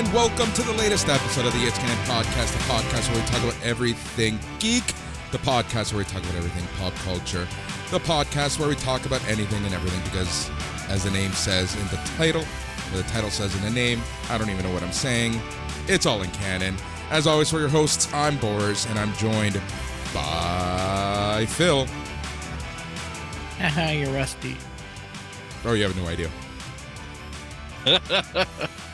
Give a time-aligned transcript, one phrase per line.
[0.00, 3.26] And welcome to the latest episode of the It's Canon Podcast, the podcast where we
[3.28, 4.94] talk about everything geek,
[5.30, 7.46] the podcast where we talk about everything pop culture,
[7.90, 10.50] the podcast where we talk about anything and everything because,
[10.88, 14.38] as the name says in the title, or the title says in the name, I
[14.38, 15.38] don't even know what I'm saying.
[15.86, 16.76] It's all in canon.
[17.10, 19.60] As always, for your hosts, I'm Boris, and I'm joined
[20.14, 21.84] by Phil.
[23.58, 24.56] Haha, you're rusty.
[25.66, 26.30] Oh, you have no idea.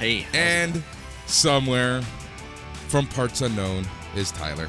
[0.00, 0.82] Hey, And
[1.26, 2.00] somewhere
[2.88, 3.84] from parts unknown
[4.16, 4.68] is Tyler.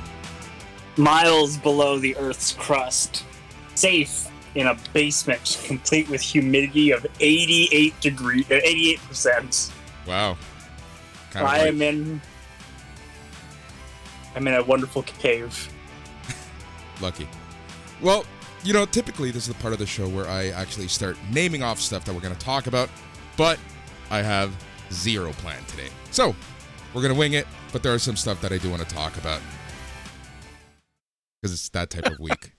[0.97, 3.23] miles below the Earth's crust,
[3.75, 9.71] safe in a basement complete with humidity of 88 degree, uh, 88 percent.
[10.05, 10.37] Wow.
[11.31, 12.21] Kind I like- am in.
[14.35, 15.69] I'm in a wonderful cave.
[17.01, 17.27] Lucky.
[18.01, 18.25] Well,
[18.63, 21.63] you know, typically this is the part of the show where I actually start naming
[21.63, 22.89] off stuff that we're going to talk about,
[23.37, 23.57] but
[24.09, 24.53] I have
[24.91, 25.89] zero plan today.
[26.11, 26.35] So,
[26.93, 28.95] we're going to wing it, but there are some stuff that I do want to
[28.95, 29.39] talk about.
[31.41, 32.51] Because it's that type of week.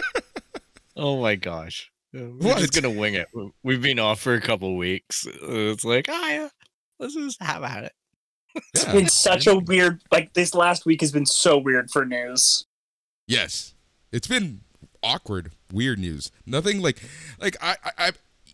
[0.96, 1.90] oh my gosh.
[2.12, 2.58] We're What?
[2.58, 3.26] just gonna wing it.
[3.34, 5.26] We- We've been off for a couple weeks.
[5.42, 6.48] It's like, ah, yeah,
[6.98, 7.92] let's just have at it.
[8.72, 8.92] It's Yeah.
[8.92, 10.02] been such a weird.
[10.10, 12.64] Like this last week has been so weird for news.
[13.26, 13.74] Yes.
[14.12, 14.60] It's been
[15.02, 16.30] awkward, weird news.
[16.46, 17.02] Nothing like
[17.40, 18.10] like I, I I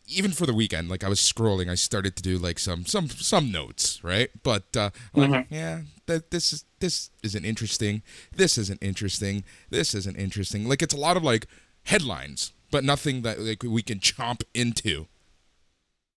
[0.07, 3.09] even for the weekend, like I was scrolling, I started to do like some some
[3.09, 4.31] some notes, right?
[4.43, 8.03] But uh I'm like, yeah, that this is this isn't interesting.
[8.35, 9.45] This isn't interesting.
[9.71, 10.69] This isn't interesting.
[10.69, 11.47] Like it's a lot of like
[11.85, 15.07] headlines, but nothing that like we can chomp into.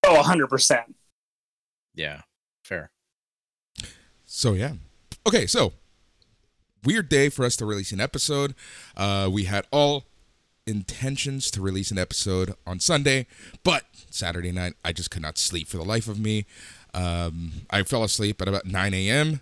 [0.06, 0.96] Oh, 100 percent.
[1.94, 2.22] Yeah,
[2.64, 2.92] fair.
[4.26, 4.74] So yeah.
[5.28, 5.74] Okay, so
[6.84, 8.54] weird day for us to release an episode.
[8.96, 10.06] Uh, we had all
[10.68, 13.28] intentions to release an episode on Sunday,
[13.64, 16.46] but Saturday night I just could not sleep for the life of me.
[16.94, 19.42] Um, I fell asleep at about 9 a.m.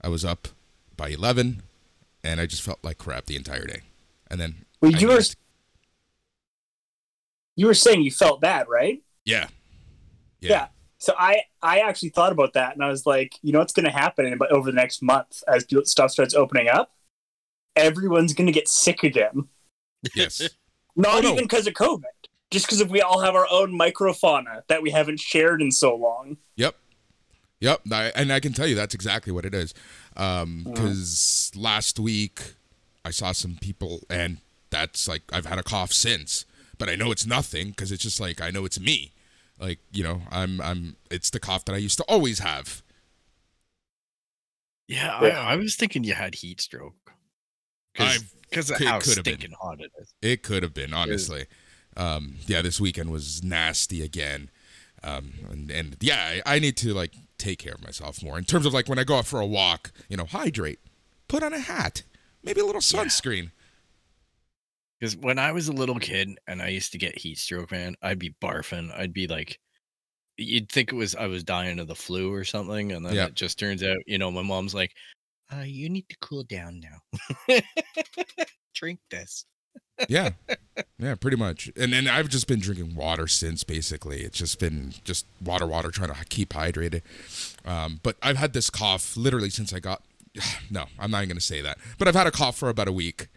[0.00, 0.48] I was up
[0.96, 1.62] by 11,
[2.22, 3.80] and I just felt like crap the entire day.
[4.30, 5.20] And then Well, I you were
[7.56, 9.02] you were saying you felt bad, right?
[9.24, 9.48] yeah,
[10.40, 10.68] Yeah.
[10.98, 13.84] So I I actually thought about that, and I was like, you know what's going
[13.84, 16.92] to happen in, over the next month as stuff starts opening up?
[17.74, 19.48] Everyone's going to get sick again.
[20.14, 20.40] Yes.
[20.96, 21.32] Not Oh, no.
[21.32, 22.04] even because of COVID,
[22.50, 26.38] just because we all have our own microfauna that we haven't shared in so long.
[26.56, 26.74] Yep.
[27.60, 27.80] Yep.
[27.92, 29.74] I, and I can tell you that's exactly what it is.
[30.16, 32.54] Um, because last week
[33.04, 34.38] I saw some people, and
[34.70, 36.46] that's like, I've had a cough since,
[36.78, 39.12] but I know it's nothing because it's just like, I know it's me.
[39.58, 42.82] Like, you know, I'm, I'm, it's the cough that I used to always have.
[44.88, 45.40] Yeah, Yeah.
[45.40, 47.12] I, I was thinking you had heat stroke.
[47.98, 49.34] I've- Because of could- how could have been.
[49.38, 50.14] stinking hot it is.
[50.22, 51.46] It could have been, honestly.
[51.96, 54.50] Um, yeah, this weekend was nasty again.
[55.02, 58.44] Um, and, and yeah, I, I need to like take care of myself more in
[58.44, 60.78] terms of like when I go out for a walk, you know, hydrate,
[61.28, 62.02] put on a hat,
[62.42, 63.50] maybe a little sunscreen.
[64.98, 67.96] Because when I was a little kid and I used to get heat stroke, man,
[68.02, 68.96] I'd be barfing.
[68.98, 69.58] I'd be like,
[70.38, 73.26] you'd think it was I was dying of the flu or something, and then Yeah.
[73.26, 74.92] it just turns out, you know, my mom's like,
[75.54, 77.58] uh, "You need to cool down now.
[78.74, 79.46] Drink this."
[80.08, 80.30] yeah
[80.98, 84.92] yeah pretty much and then i've just been drinking water since basically it's just been
[85.04, 87.00] just water water trying to keep hydrated
[87.64, 90.02] um, but i've had this cough literally since i got
[90.70, 92.88] no i'm not even going to say that but i've had a cough for about
[92.88, 93.28] a week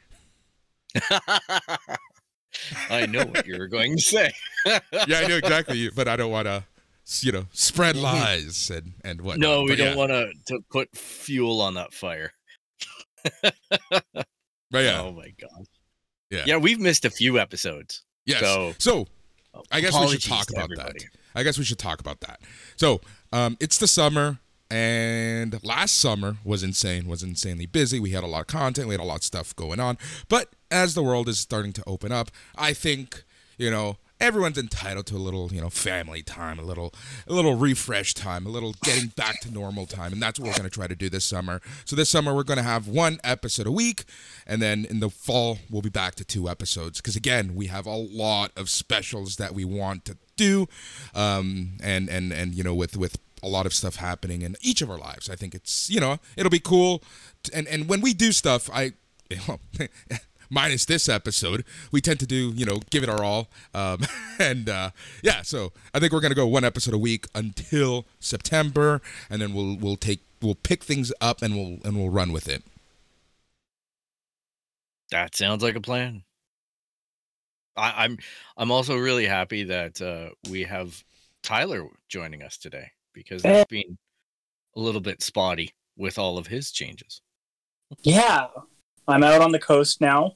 [2.89, 4.31] I know what you were going to say.
[4.65, 6.63] yeah i know exactly but i don't want to
[7.21, 11.61] you know spread lies and and what no, we don't want to to put fuel
[11.61, 12.31] on that fire.
[14.71, 15.65] but yeah Oh my god.
[16.29, 16.43] Yeah.
[16.45, 18.03] Yeah, we've missed a few episodes.
[18.25, 19.07] yes So, so
[19.71, 20.99] I guess we should talk about everybody.
[20.99, 21.09] that.
[21.39, 22.39] I guess we should talk about that.
[22.75, 23.01] So,
[23.33, 24.39] um, it's the summer.
[24.71, 27.99] And last summer was insane, was insanely busy.
[27.99, 29.97] We had a lot of content, we had a lot of stuff going on.
[30.27, 33.23] But as the world is starting to open up, I think,
[33.57, 36.93] you know, everyone's entitled to a little, you know, family time, a little
[37.27, 40.57] a little refresh time, a little getting back to normal time, and that's what we're
[40.57, 41.61] going to try to do this summer.
[41.85, 44.05] So this summer we're going to have one episode a week,
[44.45, 47.85] and then in the fall we'll be back to two episodes because again, we have
[47.85, 50.69] a lot of specials that we want to do
[51.15, 54.81] um and and and you know with with a lot of stuff happening in each
[54.81, 55.29] of our lives.
[55.29, 57.03] I think it's, you know, it'll be cool
[57.53, 58.93] and and when we do stuff, I
[60.49, 63.49] minus this episode, we tend to do, you know, give it our all.
[63.73, 63.99] Um,
[64.39, 64.91] and uh,
[65.23, 69.53] yeah, so I think we're gonna go one episode a week until September, and then
[69.53, 72.63] we'll we'll take we'll pick things up and we'll and we'll run with it.
[75.11, 76.23] That sounds like a plan.
[77.75, 78.17] I, I'm
[78.57, 81.03] I'm also really happy that uh, we have
[81.43, 83.97] Tyler joining us today because that's been
[84.75, 87.21] a little bit spotty with all of his changes.
[88.01, 88.47] Yeah,
[89.07, 90.35] I'm out on the coast now.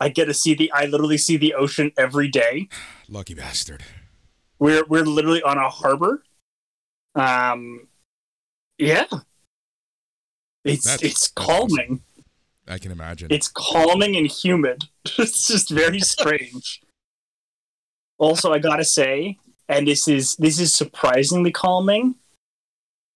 [0.00, 0.70] I get to see the.
[0.72, 2.68] I literally see the ocean every day.
[3.08, 3.82] Lucky bastard.
[4.58, 6.22] We're we're literally on a harbor.
[7.14, 7.88] Um,
[8.78, 9.04] yeah,
[10.64, 11.68] it's That's- it's that's awesome.
[11.76, 12.02] calming.
[12.68, 13.28] I can imagine.
[13.30, 14.84] It's calming and humid.
[15.18, 16.82] it's just very strange.
[18.18, 22.16] also, I gotta say, and this is this is surprisingly calming.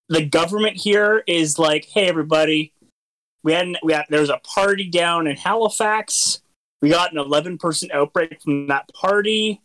[0.09, 2.73] The government here is like, "Hey, everybody,
[3.45, 6.41] we had we had there was a party down in Halifax.
[6.83, 9.63] We got an eleven person outbreak from that party.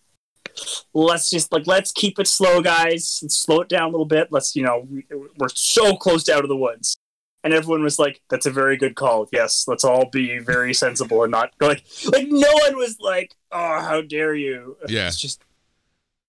[0.93, 3.19] Let's just like let's keep it slow, guys.
[3.21, 4.29] Let's slow it down a little bit.
[4.31, 5.03] Let's you know we,
[5.37, 6.95] we're so close to out of the woods."
[7.43, 9.27] and everyone was like, "That's a very good call.
[9.31, 13.79] Yes, let's all be very sensible and not like like no one was like, oh,
[13.79, 15.07] how dare you?" Yeah.
[15.07, 15.41] it's just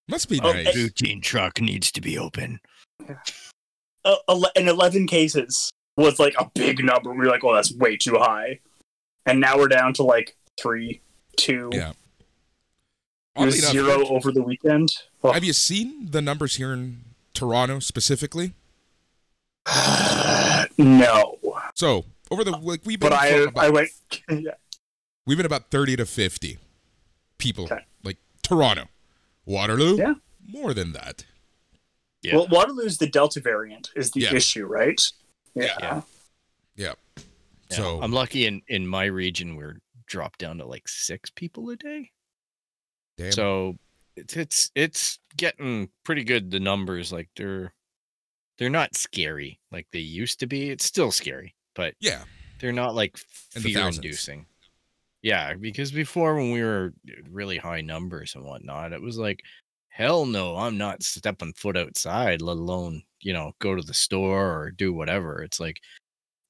[0.09, 0.77] Must be Oh, nice.
[0.77, 2.61] Routine truck needs to be open.
[4.05, 7.11] uh, ele- in eleven cases was like a big number.
[7.11, 8.61] We were like, "Oh, that's way too high,"
[9.27, 11.01] and now we're down to like three,
[11.37, 11.93] two, Yeah.
[13.37, 14.91] It was Oddly enough, zero over the weekend.
[15.23, 15.31] Oh.
[15.33, 18.53] Have you seen the numbers here in Toronto specifically?
[20.79, 21.39] no,
[21.75, 23.91] So over the like we've been but I about, I went.
[24.31, 24.53] yeah.
[25.27, 26.59] we've been about thirty to fifty
[27.39, 27.85] people Okay.
[28.03, 28.89] like Toronto,
[29.47, 29.97] Waterloo.
[29.97, 30.15] Yeah.
[30.47, 31.25] more than that.
[32.23, 32.37] Yeah.
[32.37, 34.35] Well, Waterloo's the Delta variant is the Yeah.
[34.35, 35.01] issue, right?
[35.55, 35.75] Yeah.
[35.81, 36.01] Yeah.
[36.77, 36.93] Yeah.
[37.71, 39.79] Yeah, So I'm lucky in in my region we're
[40.09, 42.11] dropped down to like six people a day.
[43.17, 43.33] damn.
[43.33, 43.79] So
[44.17, 46.51] it's it's it's getting pretty good.
[46.51, 47.73] The numbers like they're
[48.59, 50.71] they're not scary like they used to be.
[50.71, 52.23] It's still scary, but yeah,
[52.61, 53.99] they're not like fear thousands.
[53.99, 54.47] inducing.
[55.23, 59.43] Yeah, because before when we were uh, really high numbers and whatnot, it was like,
[59.89, 64.57] hell no, I'm not stepping foot outside, let alone, you know, go to the store
[64.57, 65.43] or do whatever.
[65.43, 65.81] It's like,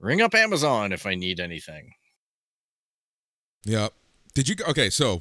[0.01, 1.93] ring up Amazon if I need anything.
[3.65, 3.89] Yeah.
[4.35, 4.57] Did you?
[4.69, 5.21] Okay, so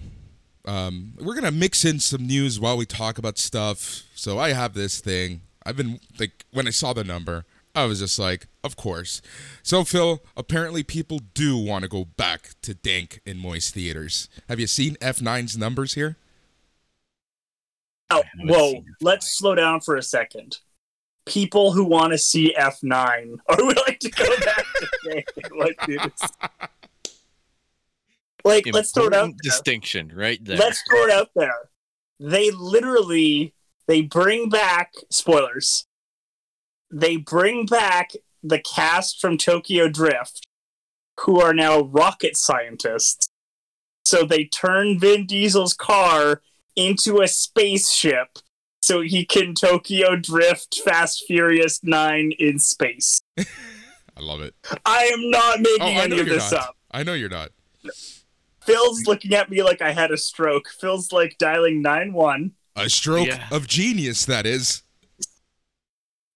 [0.66, 4.04] um, we're gonna mix in some news while we talk about stuff.
[4.16, 5.42] So I have this thing.
[5.66, 7.46] I've been like when I saw the number,
[7.78, 9.22] I was just like, of course.
[9.62, 14.30] So Phil, apparently people do want to go back to dank and moist theaters.
[14.50, 16.18] Have you seen F9's numbers here?
[18.10, 18.86] Oh, haven't whoa, F9.
[19.02, 20.58] let's slow down for a second.
[21.26, 25.26] People who want to see F9 are willing to go back to day.
[25.56, 26.32] Like, this.
[28.48, 29.38] Like let's throw it out there.
[29.44, 30.58] distinction right there.
[30.58, 31.70] Let's throw it out there.
[32.20, 33.54] They literally
[33.88, 35.86] they bring back spoilers.
[36.92, 38.12] They bring back
[38.44, 40.48] the cast from Tokyo Drift,
[41.22, 43.28] who are now rocket scientists.
[44.06, 46.42] So they turn Vin Diesel's car
[46.76, 48.40] into a spaceship
[48.82, 53.20] so he can Tokyo Drift Fast Furious 9 in space.
[53.38, 54.56] I love it.
[54.86, 56.62] I am not oh, making Oh, any of this not.
[56.62, 56.78] up.
[56.92, 57.50] I know you're not.
[58.68, 60.68] Phil's looking at me like I had a stroke.
[60.70, 62.52] Phil's like dialing 9-1.
[62.76, 63.48] A stroke Yeah.
[63.52, 64.84] of genius, that is.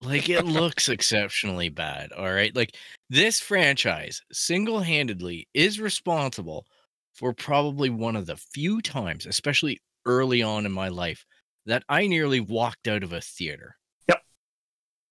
[0.01, 2.11] Like it looks exceptionally bad.
[2.11, 2.55] All right.
[2.55, 2.75] Like
[3.09, 6.65] this franchise single handedly is responsible
[7.13, 11.23] for probably one of the few times, especially early on in my life,
[11.67, 13.75] that I nearly walked out of a theater.
[14.07, 14.23] Yep.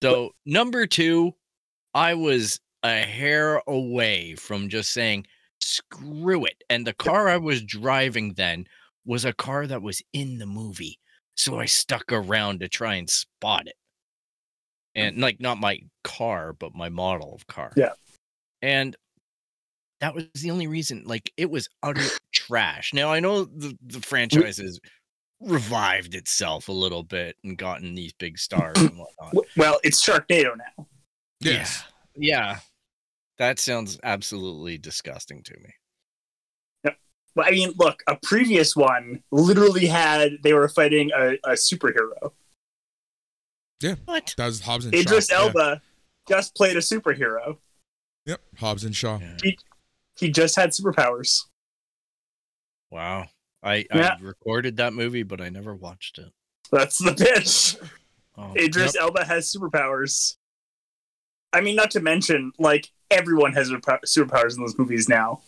[0.02, 1.34] So, number two,
[1.94, 5.26] I was a hair away from just saying,
[5.60, 6.62] screw it.
[6.68, 8.66] And the car I was driving then
[9.04, 10.98] was a car that was in the movie.
[11.36, 13.74] So I stuck around to try and spot it
[14.94, 17.92] and like not my car but my model of car Yeah.
[18.60, 18.96] and
[20.00, 22.02] that was the only reason like it was utter
[22.34, 24.80] trash now i know the, the franchise has
[25.40, 30.56] revived itself a little bit and gotten these big stars and whatnot Well, it's Sharknado
[30.56, 30.86] now.
[31.40, 31.84] Yes.
[32.16, 32.58] Yeah.
[33.40, 35.75] That sounds absolutely disgusting to me.
[36.85, 36.99] Yep.
[37.35, 42.32] Well, I mean, look, a previous one literally had they were fighting a, a superhero.
[43.80, 43.94] Yeah.
[44.04, 44.35] What?
[44.37, 45.37] That was Hobbs and Idris Shaw.
[45.37, 45.47] Yeah.
[45.47, 45.82] Elba
[46.28, 47.56] just played a superhero.
[48.26, 48.42] Yep.
[48.59, 49.18] Hobbs and Shaw.
[49.42, 49.52] Yeah.
[50.18, 51.44] He just had superpowers.
[52.90, 53.28] Wow.
[53.62, 54.16] I, Yeah.
[54.20, 56.30] I recorded that movie, but I never watched it.
[56.70, 57.76] That's the pitch.
[58.37, 59.04] Oh, Idris yep.
[59.04, 60.37] Elba has superpowers.
[61.54, 65.40] I mean, not to mention, like everyone has superpowers in those movies now.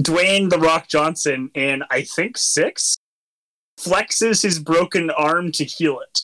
[0.00, 2.96] Dwayne the Rock Johnson in I think six
[3.78, 6.22] flexes his broken arm to heal it.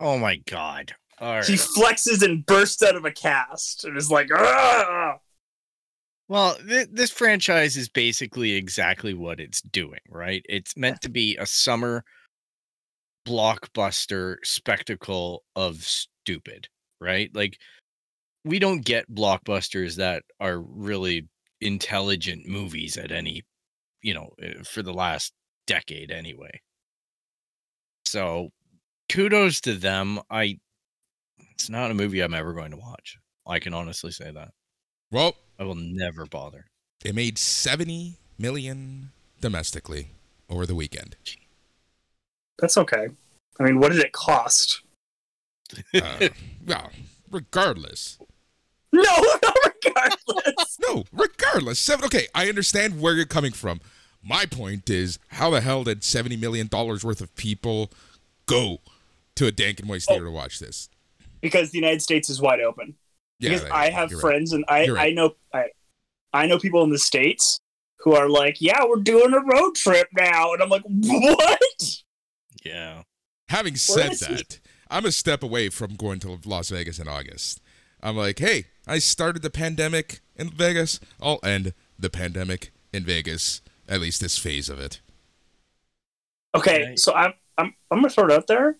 [0.00, 0.94] Oh my god.
[1.18, 5.18] All He flexes and bursts out of a cast and is like, "Ah!"
[6.28, 10.44] Well, th- this franchise is basically exactly what it's doing, right?
[10.48, 12.04] It's meant to be a summer
[13.26, 16.68] blockbuster spectacle of stupid,
[17.00, 17.34] right?
[17.34, 17.58] Like
[18.46, 21.28] we don't get blockbusters that are really
[21.60, 23.42] intelligent movies at any,
[24.02, 25.32] you know, eh, for the last
[25.66, 26.60] decade anyway.
[28.04, 28.50] So,
[29.10, 30.20] kudos to them.
[30.30, 30.58] I
[31.50, 33.18] it's not a movie I'm ever going to watch.
[33.46, 34.50] I can honestly say that.
[35.10, 36.66] Well, I will never bother.
[37.04, 39.10] it made 70 million
[39.40, 40.08] domestically
[40.48, 41.16] over the weekend.
[42.58, 43.08] That's okay.
[43.58, 44.82] I mean, what did it cost?
[45.94, 46.28] Uh,
[46.66, 46.90] well,
[47.30, 48.18] regardless.
[48.96, 49.02] No,
[49.42, 49.52] no,
[49.84, 50.78] regardless.
[50.80, 51.78] No, regardless.
[51.78, 52.04] Seven.
[52.06, 53.80] Okay, I understand where you're coming from.
[54.22, 57.90] My point is, how the hell did seventy million dollars worth of people
[58.46, 58.78] go
[59.36, 60.14] to a Dank and Moist Oh.
[60.14, 60.88] theater to watch this?
[61.42, 62.94] because the United States is wide open.
[63.38, 64.30] Yeah, because that- I have you're right.
[64.32, 65.10] friends and I, right.
[65.10, 65.66] I know I,
[66.32, 67.60] I know people in the states
[67.98, 71.60] who are like, yeah, we're doing a road trip now, and I'm like, what?
[72.64, 73.02] Yeah.
[73.48, 74.34] Having said is he?
[74.34, 74.60] that,
[74.90, 77.60] I'm a step away from going to Las Vegas in August.
[78.02, 81.00] I'm like, hey, I started the pandemic in Vegas.
[81.20, 85.00] I'll end the pandemic in Vegas, at least this phase of it.
[86.54, 86.98] Okay, Right.
[86.98, 88.76] so I'm I'm I'm gonna throw it out there.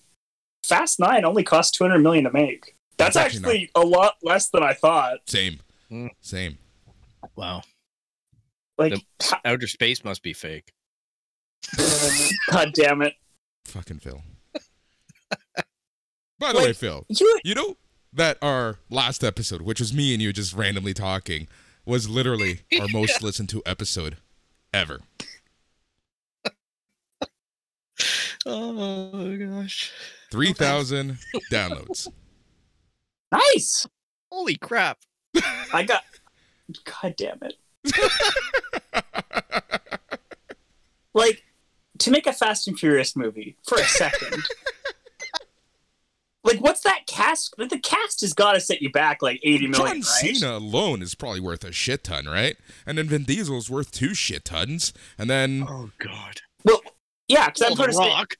[0.65, 2.75] Fast Nine only cost 200 million to make.
[2.99, 5.19] That's, That's actually actually a lot less than I thought.
[5.27, 6.11] Same, Mm.
[6.21, 6.59] same.
[7.37, 7.63] Wow.
[8.79, 10.73] Like, The- Outer space must be fake.
[12.51, 13.15] god damn it!
[13.67, 14.23] Fucking Phil.
[16.39, 17.77] By the Like- way, Phil, You You know
[18.17, 21.47] that our last episode, which was me and you just randomly talking,
[21.85, 24.17] was literally our most listened to episode
[24.75, 25.01] ever.
[28.49, 29.91] Oh gosh.
[30.31, 31.19] 3,000
[31.51, 32.07] downloads.
[33.33, 33.89] nice.
[34.31, 34.99] Holy crap.
[35.73, 36.05] I got.
[36.85, 37.55] God damn it!
[41.15, 41.43] Like
[41.99, 44.45] to make a Fast and Furious movie for a second.
[46.47, 47.55] Like, what's that cast?
[47.59, 50.05] Like, the cast has got to set you back like 80 million, John right?
[50.05, 52.57] Cena alone is probably worth a shit ton, right?
[52.87, 54.93] And then Vin Diesel's worth two shit tons.
[55.19, 56.41] And then Oh god.
[56.65, 56.81] Well,
[57.29, 58.37] yeah, because Well, I'm trying the to say.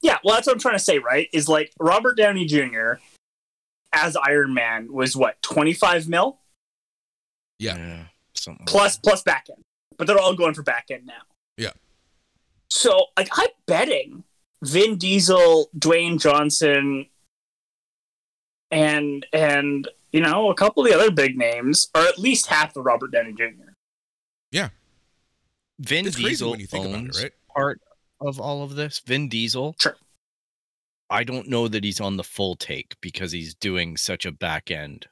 [0.00, 1.28] Yeah, well, that's what I'm trying to say, right?
[1.32, 2.94] Is like Robert Downey Jr.
[3.92, 6.40] as Iron Man was what 25 mil
[7.58, 8.04] Yeah.
[8.34, 8.66] Something.
[8.66, 9.62] plus plus back end,
[9.98, 11.22] but they're all going for back end now.
[11.56, 11.72] Yeah.
[12.68, 14.24] So, like, I'm betting
[14.62, 17.06] Vin Diesel, Dwayne Johnson,
[18.72, 22.76] and and you know a couple of the other big names are at least half
[22.76, 23.70] of Robert Downey Jr.
[24.50, 24.70] Yeah,
[25.78, 27.32] Vin it's Diesel when you think about owns it, right?
[27.54, 27.80] part
[28.20, 28.98] of all of this.
[29.00, 29.76] Vin Diesel.
[29.78, 29.96] Sure.
[31.10, 34.70] I don't know that he's on the full take because he's doing such a back
[34.70, 35.06] end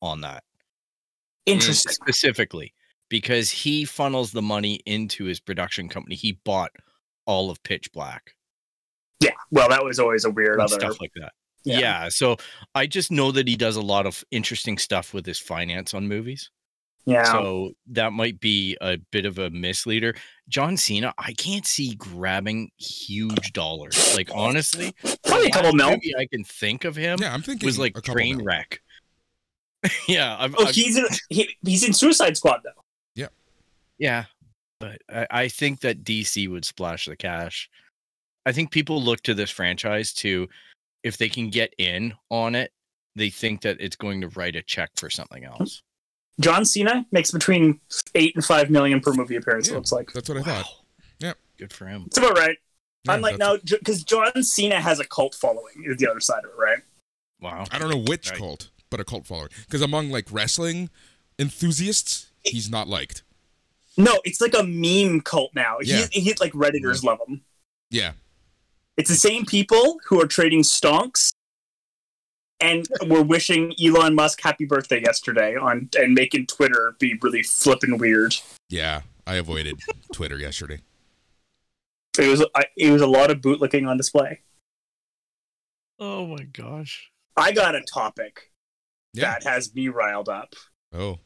[0.00, 0.44] on that.
[1.44, 1.92] Interesting.
[1.92, 2.72] Specifically,
[3.08, 6.14] because he funnels the money into his production company.
[6.14, 6.70] He bought
[7.26, 8.34] all of Pitch Black
[9.20, 9.32] Yeah.
[9.50, 10.78] Well, that was always a weird and other.
[10.78, 11.32] stuff like that.
[11.64, 11.78] Yeah.
[11.78, 12.08] Yeah.
[12.08, 12.36] So
[12.74, 16.08] I just know that he does a lot of interesting stuff with his finance on
[16.08, 16.50] movies.
[17.06, 17.24] yeah.
[17.24, 20.14] So that might be a bit of a misleader.
[20.48, 24.14] John Cena, I can't see grabbing huge dollars.
[24.16, 25.90] Like honestly, Probably a couple last mil.
[25.90, 28.46] movie I can think of him Yeah, I'm thinking was like a train mil.
[28.46, 28.80] wreck.
[30.08, 32.82] yeah, I've, Oh, I've- he's in he, he's in Suicide Squad though.
[33.14, 33.28] Yeah.
[33.98, 34.24] Yeah,
[34.78, 37.68] but I, I think that DC would splash the cash.
[38.46, 40.48] I think people look to this franchise to,
[41.02, 42.72] if they can get in on it,
[43.16, 45.60] they think that it's going to write a check for something hmm.
[45.60, 45.82] else.
[46.40, 47.80] John Cena makes between
[48.14, 49.68] eight and five million per movie appearance.
[49.68, 50.66] It looks like That's what I thought.
[51.18, 51.36] Yep.
[51.58, 52.04] Good for him.
[52.06, 52.56] it's about right.
[53.04, 55.84] Yeah, I'm like now because John Cena has a cult following.
[55.84, 56.78] Is the other side of it, right?
[57.40, 57.64] Wow.
[57.70, 58.38] I don't know which Right.
[58.38, 59.50] cult, but a cult follower.
[59.66, 60.90] Because among like wrestling
[61.38, 63.22] enthusiasts, he's not liked.
[63.96, 65.78] No, it's like a meme cult now.
[65.82, 66.06] Yeah.
[66.10, 67.42] He, he like redditors love him.
[67.90, 68.12] Yeah.
[69.00, 71.30] It's the same people who are trading stonks
[72.60, 77.96] and we're wishing Elon Musk happy birthday yesterday on and making Twitter be really flippin'
[77.96, 78.36] weird.
[78.68, 79.80] Yeah, I avoided
[80.12, 80.80] Twitter yesterday.
[82.18, 84.40] It was I, it was a lot of bootlicking on display.
[85.98, 87.10] Oh my gosh.
[87.38, 88.50] I got a topic
[89.14, 89.30] Yeah.
[89.32, 90.52] that has me riled up.
[90.92, 91.20] Oh,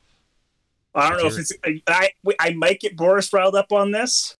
[0.94, 1.52] I don't know if it's
[1.88, 4.36] I I might get Boris riled up on this.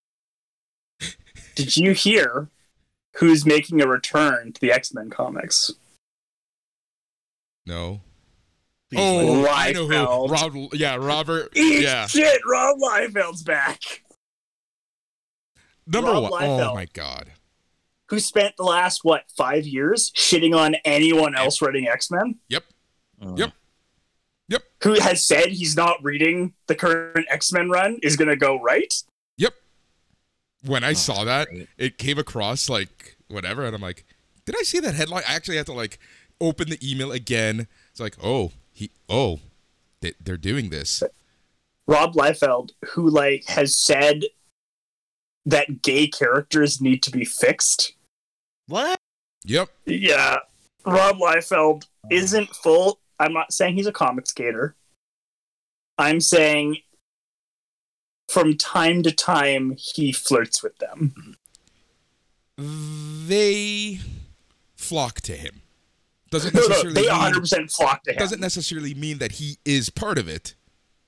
[1.55, 2.47] Did you hear
[3.17, 5.71] who's making a return to the X Men comics?
[7.65, 8.01] no.
[8.91, 10.27] Please Oh, let- I know who.
[10.31, 10.73] Rob.
[10.73, 11.49] Yeah, Robert.
[11.55, 12.05] Eat Yeah.
[12.05, 14.03] shit, Rob Liefeld's back.
[15.87, 16.43] Number Rob one.
[16.43, 17.31] Oh my god.
[18.09, 22.35] Who spent the last what five years shitting on anyone else writing X Men?
[22.49, 22.63] Yep.
[23.21, 23.35] Oh.
[23.37, 23.53] Yep.
[24.83, 28.61] Who has said he's not reading the current X Men run is going to go
[28.61, 28.93] right?
[30.65, 30.69] Yep.
[30.71, 31.67] When I Oh, saw that, great.
[31.77, 34.05] it came across like whatever, and I'm like,
[34.45, 35.23] did I see that headline?
[35.27, 35.99] I actually had to like
[36.41, 37.67] open the email again.
[37.91, 39.39] It's like, oh, he, oh,
[40.01, 41.01] they, they're doing this.
[41.87, 44.23] Rob Liefeld, who like has said
[45.45, 47.93] that gay characters need to be fixed.
[48.67, 48.99] What?
[49.45, 49.69] Yep.
[49.85, 50.37] Yeah,
[50.85, 52.07] Rob Liefeld oh.
[52.09, 52.99] isn't full.
[53.19, 54.75] I'm not saying he's a comic skater.
[55.97, 56.77] I'm saying
[58.27, 61.35] from time to time he flirts with them.
[62.57, 63.99] They
[64.75, 65.61] flock to him.
[66.31, 68.17] Doesn't No, no, necessarily they mean, 100 percent flock to him.
[68.17, 70.55] doesn't necessarily mean that he is part of it,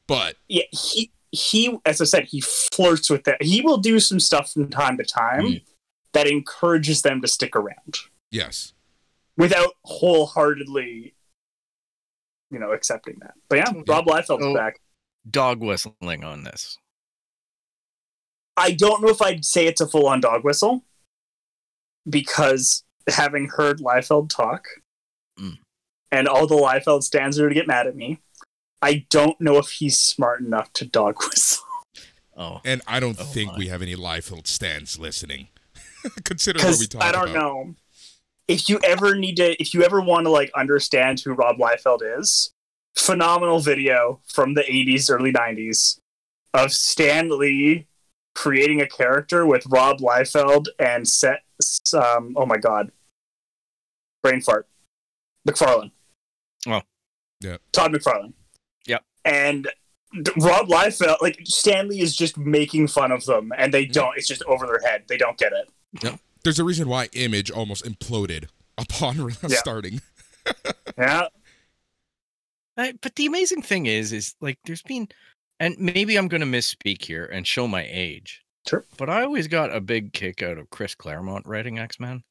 [0.08, 3.38] but yeah, he he as I said, he flirts with them.
[3.42, 5.62] He will do some stuff from time to time Mm.
[6.14, 7.98] that encourages them to stick around
[8.32, 8.74] yes.
[9.38, 11.14] without wholeheartedly,
[12.52, 13.34] you know, accepting that.
[13.50, 14.54] But yeah, Rob Liefeld's Oh.
[14.54, 14.80] back.
[15.30, 16.78] Dog whistling on this.
[18.58, 20.84] I don't know if I'd say it's a full on dog whistle
[22.10, 24.68] because having heard Liefeld talk
[25.40, 25.60] Mm.
[26.12, 28.20] and all the Liefeld stands are to get mad at me,
[28.82, 31.64] I don't know if he's smart enough to dog whistle.
[32.36, 32.60] Oh.
[32.66, 33.58] And I don't Oh think my.
[33.60, 35.50] we have any Liefeld stands listening.
[36.24, 37.36] Considering what we Because talk I don't about.
[37.40, 37.76] know.
[38.48, 42.00] If you ever need to, if you ever want to like understand who Rob Liefeld
[42.20, 42.52] is,
[42.96, 46.00] phenomenal video from the 80s, early 90s
[46.56, 47.86] of Stan Lee
[48.38, 51.42] creating a character with Rob Liefeld and set,
[51.96, 52.92] um, oh my god,
[54.22, 54.68] brain fart,
[55.48, 55.92] McFarlane.
[56.68, 56.82] Oh.
[57.42, 57.58] Yeah.
[57.72, 58.34] Todd McFarlane.
[58.86, 59.04] Yep.
[59.26, 59.68] And
[60.38, 64.16] Rob Liefeld, like Stan Lee is just making fun of them, and they don't.
[64.18, 65.04] It's just over their head.
[65.08, 66.20] They don't get it.
[66.44, 68.46] There's a reason why Image almost imploded
[68.78, 69.58] upon Yeah.
[69.58, 70.02] starting.
[70.98, 71.28] Yeah.
[72.78, 75.08] I, but the amazing thing is, is like there's been,
[75.60, 78.44] and maybe I'm going to misspeak here and show my age.
[78.68, 78.84] Sure.
[78.98, 82.24] But I always got a big kick out of Chris Claremont writing X Men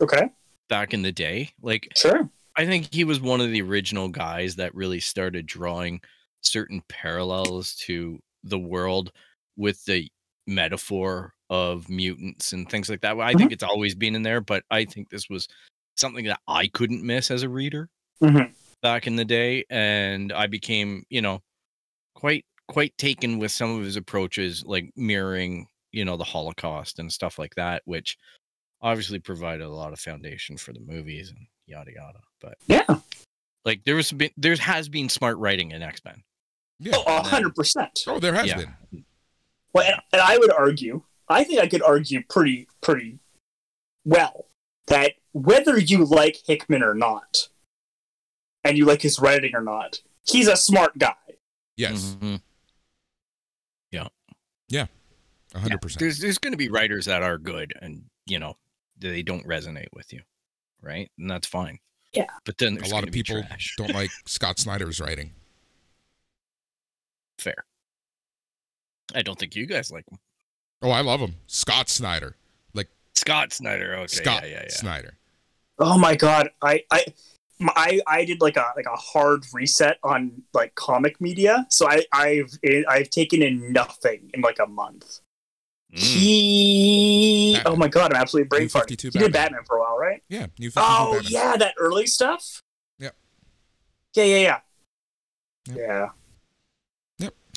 [0.00, 0.28] Okay.
[0.68, 1.50] back in the day.
[1.62, 2.28] Like Sure.
[2.56, 6.00] I think he was one of the original guys that really started drawing
[6.42, 9.12] certain parallels to the world
[9.56, 10.08] with the
[10.46, 13.18] metaphor of mutants and things like that.
[13.18, 15.48] I think it's always been in there, but I think this was
[15.96, 17.88] something that I couldn't miss as a reader
[18.22, 18.52] Mhm.
[18.82, 21.42] back in the day, and I became, you know,
[22.16, 27.12] quite quite taken with some of his approaches, like mirroring, you know, the Holocaust and
[27.12, 28.16] stuff like that, which
[28.82, 32.18] obviously provided a lot of foundation for the movies and yada yada.
[32.40, 32.98] But Yeah.
[33.64, 36.24] like there was been there has been smart writing in X Men.
[36.80, 36.94] Yeah.
[36.96, 38.02] Oh, a hundred percent.
[38.06, 38.56] Oh, there has Yeah.
[38.90, 39.04] been.
[39.72, 43.18] Well, and, and I would argue, I think I could argue pretty, pretty
[44.04, 44.46] well
[44.86, 47.48] that whether you like Hickman or not,
[48.64, 51.14] and you like his writing or not, he's a smart guy.
[51.76, 52.16] Yes.
[52.20, 52.40] Mhm.
[55.54, 55.98] a 100%.
[55.98, 58.56] There's there's going to be writers that are good and you know
[58.98, 60.20] they don't resonate with you,
[60.82, 61.10] right?
[61.18, 61.78] And that's fine.
[62.12, 62.26] Yeah.
[62.44, 63.42] But then a lot of people
[63.76, 65.32] don't like Scott Snyder's writing.
[67.38, 67.64] fair.
[69.14, 70.18] I don't think you guys like him.
[70.82, 71.36] Oh, I love him.
[71.46, 72.36] Scott Snyder.
[72.74, 73.94] Like Scott Snyder.
[73.98, 74.74] Okay, Scott yeah, yeah, yeah.
[74.74, 75.14] Snyder.
[75.78, 77.14] Oh my god, I, I, my-
[77.60, 82.04] I, I did like a like a hard reset on like comic media, so I,
[82.12, 82.50] I've
[82.88, 85.20] I've taken in nothing in like a month.
[85.94, 85.98] Mm.
[85.98, 87.72] He, Batman.
[87.72, 88.88] oh my god, I'm absolutely brain New farting.
[88.90, 89.32] 52 He did Batman.
[89.32, 90.22] Batman for a while, right?
[90.28, 90.46] Yeah.
[90.58, 91.32] New 52 Oh Batman.
[91.32, 92.62] yeah, that early stuff.
[92.98, 93.14] Yep.
[94.14, 94.58] Yeah, yeah, yeah.
[95.68, 95.78] Yep.
[95.78, 96.08] Yeah.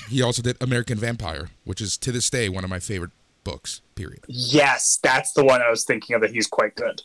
[0.08, 3.10] He also did American Vampire, which is to this day one of my favorite
[3.44, 4.24] books, period.
[4.28, 6.22] Yes, that's the one I was thinking of.
[6.22, 7.02] That he's quite good.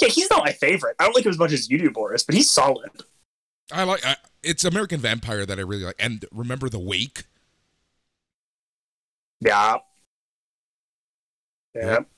[0.00, 0.96] Yeah, he's not my favorite.
[0.98, 2.90] I don't like him as much as you do, Boris, but he's solid.
[3.72, 5.96] I like I, it's American Vampire that I really like.
[5.98, 7.24] And remember The Wake?
[9.40, 9.78] Yeah.
[11.74, 11.86] Yeah.
[11.92, 12.08] Yep.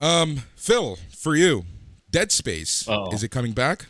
[0.00, 1.64] Um, Phil, for you,
[2.10, 2.86] Dead Space.
[2.88, 3.12] Oh.
[3.12, 3.86] Is it coming back?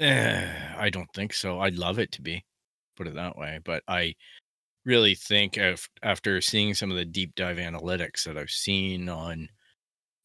[0.00, 1.60] Eh, I don't think so.
[1.60, 2.44] I'd love it to be,
[2.96, 3.58] put it that way.
[3.64, 4.14] But I
[4.84, 9.48] really think af- after seeing some of the deep dive analytics that I've seen on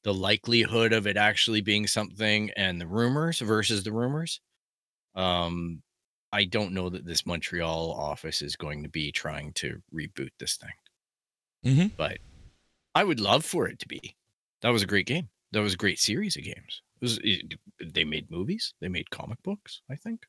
[0.04, 4.42] the likelihood of it actually being something and the rumors versus the rumors,
[5.16, 5.82] um,
[6.32, 10.58] I don't know that this Montreal office is going to be trying to reboot this
[10.58, 11.74] thing.
[11.76, 11.88] mm-hmm.
[11.96, 12.18] But
[12.96, 14.16] I would love for it to be.
[14.62, 15.30] That was a great game.
[15.52, 16.82] That was a great series of games.
[17.02, 17.54] It was, it-
[17.94, 18.74] they made movies.
[18.82, 19.82] They made comic books.
[19.92, 20.26] I think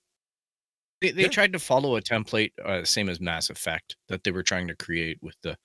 [1.00, 1.28] they they Yeah.
[1.28, 4.76] tried to follow a template, uh, same as Mass Effect, that they were trying to
[4.76, 5.56] create with the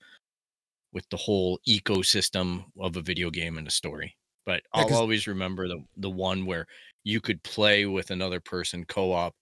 [0.92, 4.16] with the whole ecosystem of a video game and a story.
[4.46, 6.66] But Yeah, I'll always remember the the one where
[7.04, 9.34] you could play with another person co-op,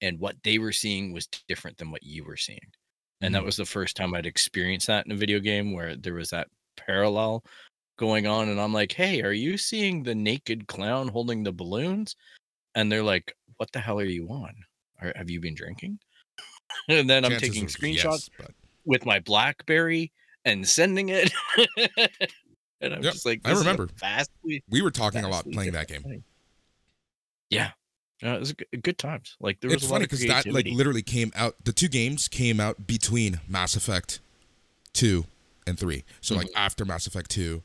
[0.00, 2.72] and what they were seeing was different than what you were seeing
[3.20, 3.44] and that Mhm.
[3.44, 6.48] was the first time I'd experienced that in a video game where there was that
[6.76, 7.44] parallel
[7.98, 12.16] going on, and I'm like, "Hey, are you seeing the naked clown holding the balloons?"
[12.76, 14.54] And they're like, "What the hell are you on?
[15.00, 16.00] Are, have you been drinking?"
[16.88, 18.52] and then I'm taking screenshots yes, but
[18.84, 20.12] with my BlackBerry
[20.44, 21.32] and sending it,
[22.80, 23.88] and I'm Yep, just like, I "This is a remember.
[23.98, 26.02] vastly, we were talking a lot playing that game.
[26.02, 26.24] thing."
[27.50, 27.72] Yeah,
[28.22, 29.36] yeah, it was a good, good times.
[29.40, 31.56] Like there was It's a lot funny because that like literally came out.
[31.64, 34.20] The two games came out between Mass Effect
[34.92, 35.24] two
[35.66, 36.04] and three.
[36.20, 36.56] So like Mm-hmm.
[36.58, 37.62] after Mass Effect two,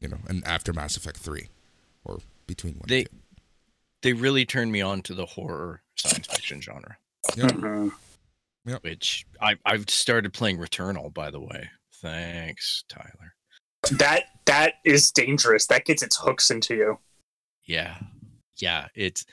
[0.00, 1.48] you know, and after Mass Effect three,
[2.04, 2.84] or between one.
[2.88, 3.16] They- and two.
[4.02, 6.96] they really turned me on to the horror science fiction genre.
[8.66, 8.84] Yep.
[8.84, 11.68] Which I I've started playing Returnal by the way.
[12.02, 13.34] Thanks, Tyler.
[13.92, 15.66] That that is dangerous.
[15.66, 16.98] That gets its hooks into you.
[17.64, 17.96] Yeah.
[18.56, 19.24] Yeah, it's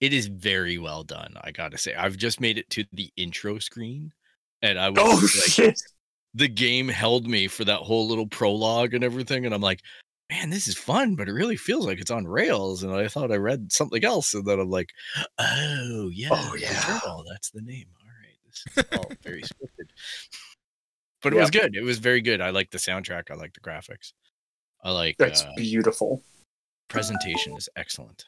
[0.00, 1.94] it is very well done, I got to say.
[1.94, 4.12] I've just made it to the intro screen
[4.62, 5.80] and I was Oh like shit!
[6.34, 9.80] the game held me for that whole little prologue and everything and I'm like,
[10.30, 13.30] man, this is fun, but it really feels like it's on rails and I thought
[13.30, 14.90] I read something else and then I'm like,
[15.38, 16.28] oh, yeah.
[16.32, 16.68] Oh, yeah.
[16.68, 17.86] Returnal, that's the name.
[18.52, 18.74] All right.
[18.74, 19.88] This is all very scripted.
[21.22, 21.76] But it was good.
[21.76, 22.40] It was very good.
[22.40, 23.30] I like the soundtrack.
[23.30, 24.12] I like the graphics.
[24.82, 26.22] I like That's uh, beautiful.
[26.88, 28.24] presentation is excellent.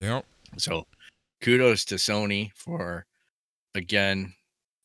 [0.00, 0.24] Yep.
[0.58, 0.86] So
[1.42, 3.04] kudos to Sony for
[3.74, 4.32] again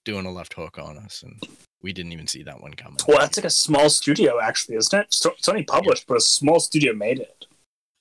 [0.06, 1.42] doing a left hook on us and
[1.84, 2.98] we didn't even see that one coming.
[3.08, 5.10] Well, that's like a small studio, actually, isn't it?
[5.12, 7.46] Sony it's only published, but a small studio made it.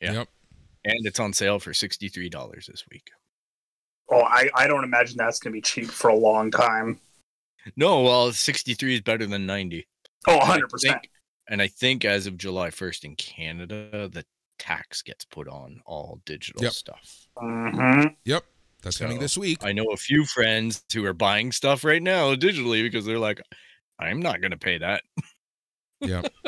[0.01, 0.13] Yeah.
[0.13, 0.29] Yep.
[0.85, 3.11] and it's on sale for $63 this week.
[4.13, 7.01] Oh, I, I don't imagine that's going to be cheap for a long time.
[7.77, 9.87] No, well, 63 is better than 90.
[10.29, 10.81] Oh, And I 100%.
[10.81, 11.11] think-
[11.49, 14.25] And I think as of July 1st in Canada, the
[14.59, 16.73] tax gets put on all digital Yep.
[16.73, 17.27] stuff.
[17.37, 18.45] hmm Yep.
[18.83, 19.59] That's coming this week.
[19.63, 23.41] I know a few friends who are buying stuff right now digitally because they're like,
[24.01, 25.03] I'm not going to pay that.
[26.01, 26.33] Yep.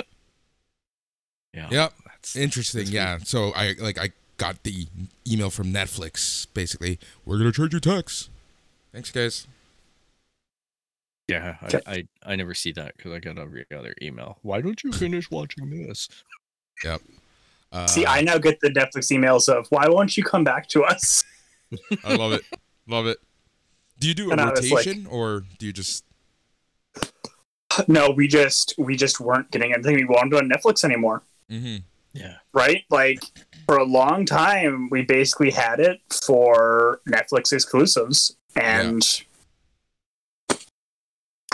[1.55, 1.69] Yeah.
[1.71, 1.93] Yep.
[2.07, 2.81] That's, Interesting.
[2.81, 3.19] This Yeah.
[3.19, 4.87] So I like I got the
[5.31, 6.47] email from Netflix.
[6.55, 8.29] Basically, we're gonna charge you tax.
[8.93, 9.47] Thanks, guys.
[11.29, 11.57] yeah.
[11.63, 14.39] I, I, I never see that because I got every other email.
[14.43, 16.09] Why don't you finish watching this?
[17.73, 20.85] Uh, See, I now get the Netflix emails of, why won't you come back to
[20.85, 21.25] us?
[22.05, 22.43] I love it.
[22.87, 23.19] Love it.
[23.99, 26.05] Do you do a And I was like- rotation or do you just?
[27.89, 31.23] No, we just we just weren't getting anything we wanted on Netflix anymore.
[31.51, 31.79] Mm-hmm.
[32.13, 32.37] Yeah.
[32.53, 32.85] Right?
[32.91, 33.25] Like
[33.67, 38.37] for a long time we basically had it for Netflix exclusives.
[38.57, 39.03] And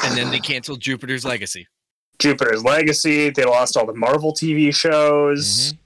[0.03, 1.67] And then they canceled Jupiter's Legacy.
[2.19, 5.73] Jupiter's Legacy, they lost all the Marvel TV shows.
[5.73, 5.79] Mhm.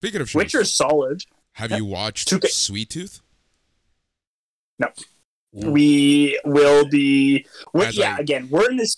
[0.00, 1.22] Speaking of shows, Witcher's solid.
[1.52, 3.20] have you watched Two K- Sweet Tooth?
[4.78, 4.88] No.
[5.52, 8.96] We will be we yeah, I- again, we're in this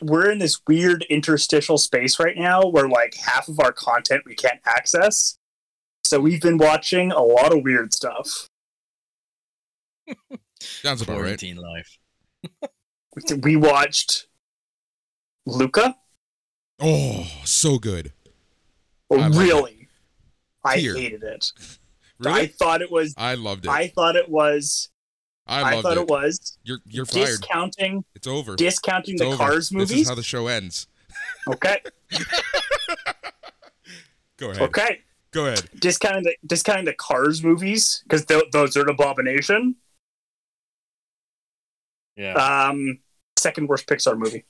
[0.00, 4.34] we're in this weird interstitial space right now where like half of our content we
[4.34, 5.38] can't access.
[6.04, 8.48] So we've been watching a lot of weird stuff.
[10.60, 11.22] Sounds about right.
[11.22, 11.98] Quarantine life.
[13.42, 14.26] We watched
[15.46, 15.96] Luca.
[16.80, 18.12] Oh, so good.
[19.10, 19.88] Oh, I really,
[20.64, 21.52] I hated it.
[22.24, 23.14] I thought it was.
[23.16, 23.70] I, loved it.
[23.70, 24.90] I thought it was.
[25.46, 26.02] I I, thought it.
[26.02, 27.26] it, was You're you're fired.
[27.26, 28.56] discounting it's over.
[28.56, 29.36] discounting It's the over.
[29.36, 29.88] Cars movies.
[29.90, 30.86] This is how the show ends.
[31.48, 31.76] Okay,
[34.38, 34.62] Go ahead.
[34.62, 35.00] okay,
[35.32, 35.68] Go ahead.
[35.78, 39.76] discounting the discounting the Cars movies because those are an abomination.
[42.16, 42.32] Yeah.
[42.34, 42.98] Um,
[43.38, 44.44] second worst Pixar movie.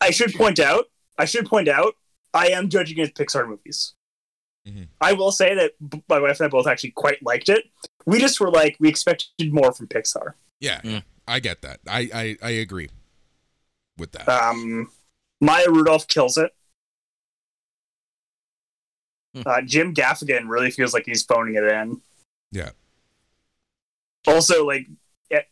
[0.00, 0.86] I should point out.
[1.18, 1.94] I should point out.
[2.32, 3.94] I am judging against Pixar movies.
[4.66, 4.88] Mhm.
[5.00, 7.64] I will say that b- my wife and I both actually quite liked it.
[8.06, 10.34] We just were like, we expected more from Pixar.
[10.60, 11.02] Yeah, Mm.
[11.28, 11.80] I get that.
[11.88, 12.88] I, I I agree
[13.96, 14.28] with that.
[14.28, 14.90] Um,
[15.40, 16.52] Maya Rudolph kills it.
[19.34, 19.42] Hmm.
[19.46, 22.00] Uh, Jim Gaffigan really feels like he's phoning it in.
[22.50, 22.70] Yeah.
[24.26, 24.86] Also, like
[25.30, 25.42] eh,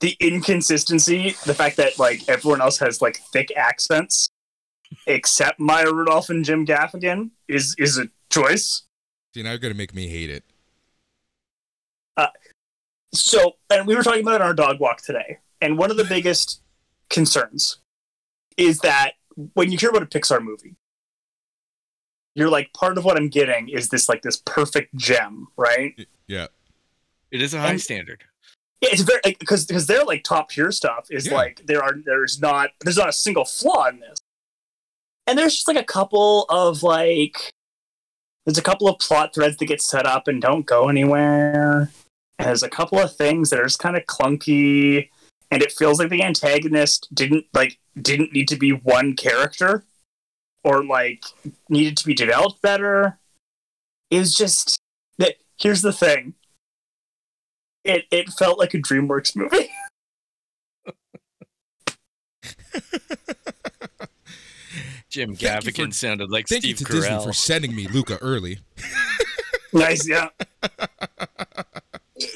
[0.00, 4.30] the inconsistency, the fact that like everyone else has like thick accents,
[5.06, 8.82] except Maya Rudolph and Jim Gaffigan, is is a choice.
[9.34, 10.44] See, now you're gonna make me hate it.
[12.16, 12.26] Uh,
[13.14, 15.96] so, and we were talking about it on our dog walk today, and one of
[15.96, 16.62] the biggest
[17.08, 17.78] concerns
[18.56, 19.12] is that
[19.54, 20.76] when you hear about a Pixar movie,
[22.34, 25.94] you're like, part of what I'm getting is this like this perfect gem, right?
[26.26, 26.46] Yeah.
[27.30, 28.24] It is a high And- standard.
[28.82, 31.34] Yeah, it's very because because their like top tier stuff is Yeah.
[31.34, 34.16] like there are there's not there's not a single flaw in this,
[35.26, 37.52] and there's just like a couple of like
[38.44, 41.90] there's a couple of plot threads that get set up and don't go anywhere.
[42.38, 45.08] There's a couple of things that are just kind of clunky,
[45.50, 49.84] and it feels like the antagonist didn't like didn't need to be one character,
[50.64, 51.24] or like
[51.68, 53.18] needed to be developed better.
[54.10, 54.78] It was just
[55.18, 55.36] that.
[55.58, 56.34] Here's the thing
[57.84, 59.70] it it felt like a DreamWorks movie.
[65.10, 67.86] Jim Thank you Gaffigan for- sounded like Thank you Steve to Disney for sending me
[67.88, 68.60] Luca early.
[69.72, 70.28] nice, yeah.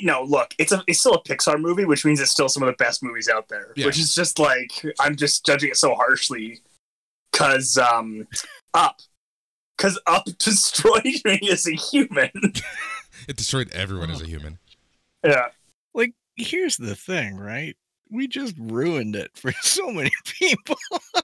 [0.03, 2.67] no, look, it's a it's still a Pixar movie, which means it's still some of
[2.67, 3.73] the best movies out there.
[3.77, 3.87] Yeah.
[3.87, 6.61] Which is just like I'm just judging it so harshly
[7.33, 8.27] because um,
[8.75, 9.01] Up,
[9.77, 12.31] because Up destroyed me as a human.
[13.29, 14.59] It destroyed everyone as a human.
[15.25, 15.47] yeah,
[15.95, 17.77] like here's the thing right
[18.11, 21.23] we just ruined it for so many people you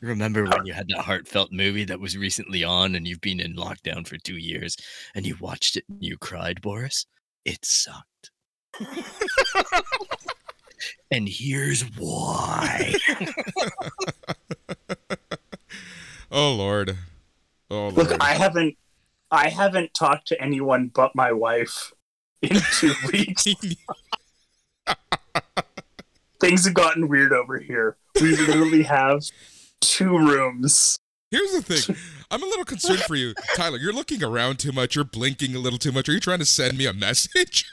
[0.00, 3.54] remember when you had that heartfelt movie that was recently on and you've been in
[3.54, 4.76] lockdown for two years
[5.14, 7.06] and you watched it and you cried boris
[7.44, 8.30] it sucked
[11.10, 12.94] and here's why
[16.36, 16.98] Oh Lord.
[17.70, 17.94] Oh Lord.
[17.94, 18.76] look, I haven't
[19.30, 21.92] I haven't talked to anyone but my wife
[22.42, 23.46] in two weeks.
[26.40, 27.96] Things have gotten weird over here.
[28.20, 29.22] We literally have
[29.90, 30.98] two rooms.
[31.30, 31.96] Here's the thing.
[32.30, 33.78] I'm a little concerned for you, Tyler.
[33.78, 34.94] You're looking around too much.
[34.94, 36.08] You're blinking a little too much.
[36.08, 37.64] Are you trying to send me a message?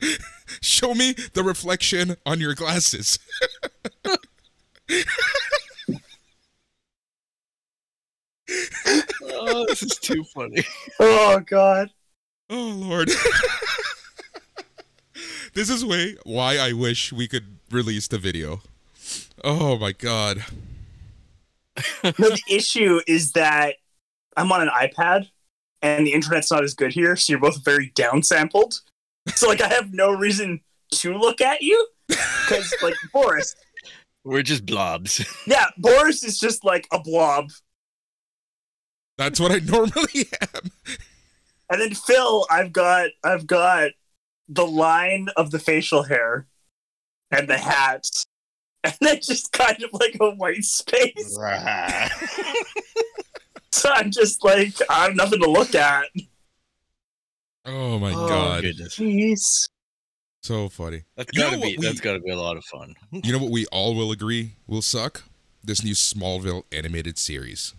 [0.60, 3.18] Show me the reflection on your glasses.
[9.24, 10.62] oh this is too funny
[11.00, 11.90] Oh god.
[12.50, 13.08] Oh Lord.
[15.54, 18.60] this is way why I wish we could release the video.
[19.44, 20.44] Oh my god.
[22.04, 23.74] No, the issue is that
[24.36, 25.28] I'm on an iPad
[25.82, 28.80] and the internet's not as good here, so you're both very downsampled.
[29.34, 30.60] So like I have no reason
[30.92, 31.88] to look at you.
[32.06, 33.56] Because like Boris,
[34.22, 37.50] we're just blobs yeah, Boris is just like a blob.
[39.18, 40.70] That's what I normally am.
[41.70, 43.90] And then Phil, I've got I've got
[44.48, 46.46] the line of the facial hair
[47.30, 48.06] and the hat.
[48.90, 51.38] And then just kind of like a white space.
[53.72, 56.06] So I'm just like I have nothing to look at.
[57.66, 58.62] Oh my Oh, god.
[58.62, 59.66] goodness Jeez.
[60.42, 61.02] So funny.
[61.16, 63.50] that's You gotta be we- that's gotta be a lot of fun You know what
[63.50, 65.24] we all will agree will suck?
[65.62, 67.74] This new Smallville animated series.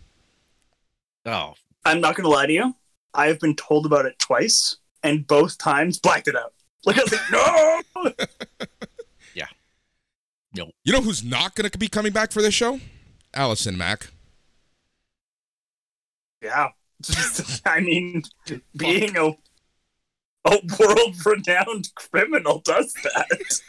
[1.26, 1.54] oh
[1.86, 2.76] I'm not gonna lie to you.
[3.14, 6.52] I have been told about it twice, and both times blacked it out.
[6.86, 7.82] Like I was like, no.
[10.56, 12.80] You know who's not going to be coming back for this show?
[13.34, 14.08] Allison Mack.
[16.42, 16.70] Yeah.
[17.66, 18.24] I mean,
[18.78, 19.36] being a
[20.46, 23.60] a world renowned criminal does that.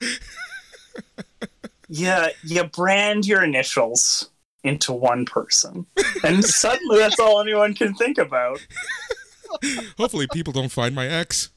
[1.88, 4.30] yeah, you brand your initials
[4.64, 5.86] into one person.
[6.24, 8.66] And suddenly that's all anyone can think about.
[9.98, 11.50] Hopefully, people don't find my ex.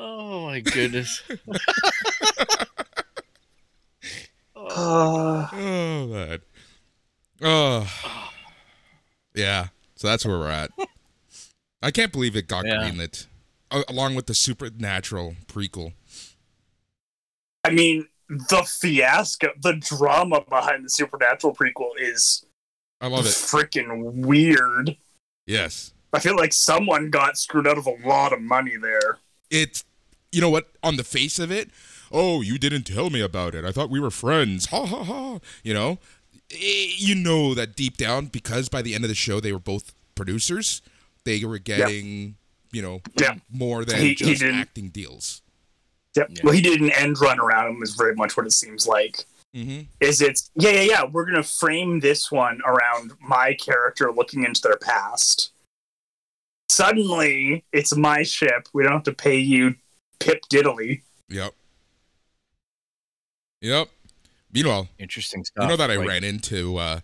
[0.00, 1.22] Oh my goodness
[4.54, 6.40] Oh, that.
[7.42, 7.88] Oh.
[8.04, 8.24] oh.
[9.34, 9.68] Yeah.
[9.94, 10.72] So that's where we're at.
[11.80, 12.74] I can't believe it got Yeah.
[12.90, 13.26] greenlit,
[13.88, 15.92] along with the Supernatural prequel.
[17.62, 22.46] I mean, the fiasco, the drama behind the Supernatural prequel is
[23.00, 23.28] I love it.
[23.28, 24.96] freaking weird.
[25.46, 25.92] Yes.
[26.12, 29.18] I feel like someone got screwed out of a lot of money there.
[29.50, 29.84] It's,
[30.32, 31.70] you know what, on the face of it,
[32.12, 33.64] oh, you didn't tell me about it.
[33.64, 34.66] I thought we were friends.
[34.66, 35.38] Ha ha ha.
[35.62, 35.98] You know,
[36.50, 39.58] Eh, you know that deep down, because by the end of the show, they were
[39.58, 40.80] both producers,
[41.24, 42.36] they were getting,
[42.72, 43.34] you know, Yeah.
[43.50, 45.42] more than He- he just didn't- acting deals.
[46.16, 46.30] Yep.
[46.30, 46.40] Yeah.
[46.44, 49.26] Well, he did an end run around him, is very much what it seems like.
[49.56, 49.84] Mm-hmm.
[50.00, 54.60] is it's yeah yeah yeah we're gonna frame this one around my character looking into
[54.60, 55.52] their past
[56.70, 59.74] suddenly it's my ship we don't have to pay you
[60.20, 61.52] pip diddly Yep.
[63.60, 63.88] Yep.
[64.52, 65.62] Meanwhile, Interesting stuff.
[65.64, 67.00] you know that I Like, ran into uh,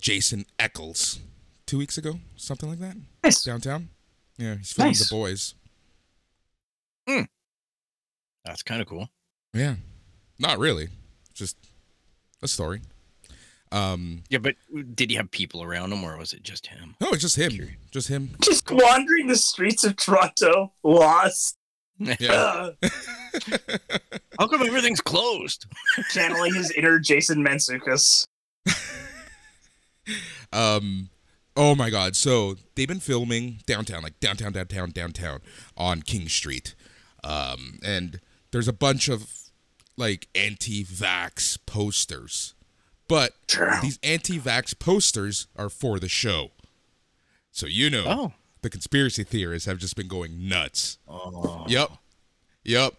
[0.00, 1.18] Jensen Ackles
[1.66, 3.90] two weeks ago, something like that, nice downtown.
[4.38, 5.08] Yeah, he's filming Nice.
[5.08, 5.54] the boys.
[8.44, 9.08] That's kind of cool.
[9.52, 9.74] Yeah,
[10.38, 10.88] not really,
[11.34, 11.56] just
[12.42, 12.80] a story.
[13.70, 14.56] Um, Yeah, but
[14.94, 16.96] did he have people around him, or was it just him?
[17.00, 18.30] no, it's just him, just him.
[18.42, 21.58] just wandering the streets of toronto lost
[22.00, 22.70] Yeah.
[24.38, 25.66] How come everything's closed?
[26.10, 28.24] channeling his inner jason mantzoukas
[30.52, 31.10] um,
[31.56, 32.16] oh my god!
[32.16, 35.40] So they've been filming downtown, like downtown, downtown, downtown
[35.76, 36.74] on King Street,
[37.22, 39.30] um, and there's a bunch of
[39.96, 42.54] like anti-vax posters,
[43.08, 46.50] but sure these anti-vax posters are for the show.
[47.52, 48.32] So you know, Oh.
[48.62, 50.98] The conspiracy theorists have just been going nuts.
[51.08, 51.64] Oh.
[51.68, 51.90] Yep.
[52.64, 52.94] Yep.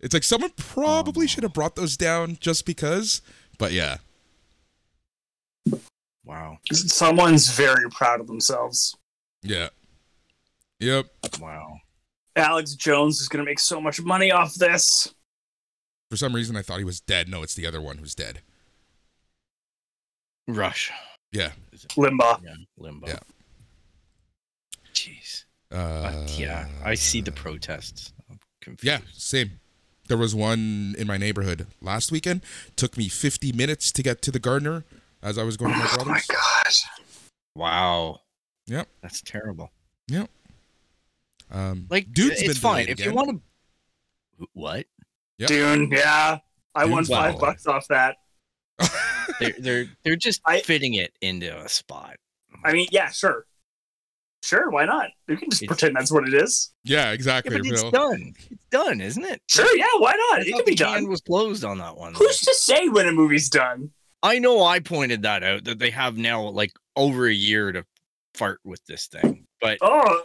[0.00, 1.26] It's like someone probably oh.
[1.26, 3.22] should have brought those down just because.
[3.58, 3.98] But yeah.
[6.28, 6.58] Wow.
[6.70, 8.94] someone's very proud of themselves
[9.42, 9.70] Yeah.
[10.78, 11.06] Yep.
[11.40, 11.78] Wow.
[12.36, 15.14] alex jones is gonna make so much money off this
[16.10, 17.28] For some reason I thought he was dead.
[17.28, 18.40] No, it's the other one who's dead.
[20.46, 20.92] Rush.
[21.32, 21.52] Yeah.
[21.72, 21.90] Is it?
[21.90, 22.54] Limbaugh Yeah.
[22.78, 23.08] Limbaugh.
[23.08, 23.20] Yeah.
[25.08, 25.44] Jeez.
[25.72, 26.68] Uh, Uh, yeah.
[26.84, 28.12] I see the protests.
[28.82, 29.60] Yeah, same.
[30.08, 32.42] There was one in my neighborhood last weekend.
[32.76, 34.84] Took me 50 minutes to get to the Gardiner
[35.22, 36.26] as I was going to my oh my brother's.
[36.26, 36.72] god
[37.54, 38.20] Wow.
[38.66, 38.88] Yep.
[39.02, 39.70] That's terrible.
[41.50, 43.42] Um, Like, Dude's it's been fine delayed if you want
[44.38, 44.46] to.
[44.52, 44.86] What?
[45.38, 45.48] Yep.
[45.48, 46.38] Dune, yeah.
[46.74, 47.40] I won five valid.
[47.40, 48.16] bucks off that.
[49.40, 52.16] They're they're they're just I- fitting it into a spot.
[52.64, 53.46] I mean, yeah, sure.
[54.42, 55.08] Sure, why not?
[55.26, 56.72] You can just It's- pretend that's what it is.
[56.84, 57.56] yeah, Yeah, exactly.
[57.58, 57.90] but it's Phil.
[57.90, 58.32] done.
[58.50, 59.42] It's done, isn't it?
[59.48, 60.38] Sure, yeah, why not?
[60.40, 61.08] I It thought can be done.
[61.08, 62.14] was closed on that one.
[62.14, 63.90] Who's to say when a movie's done?
[64.22, 67.84] I know I pointed that out that they have now like over a year to
[68.34, 70.24] fart with this thing, but Oh,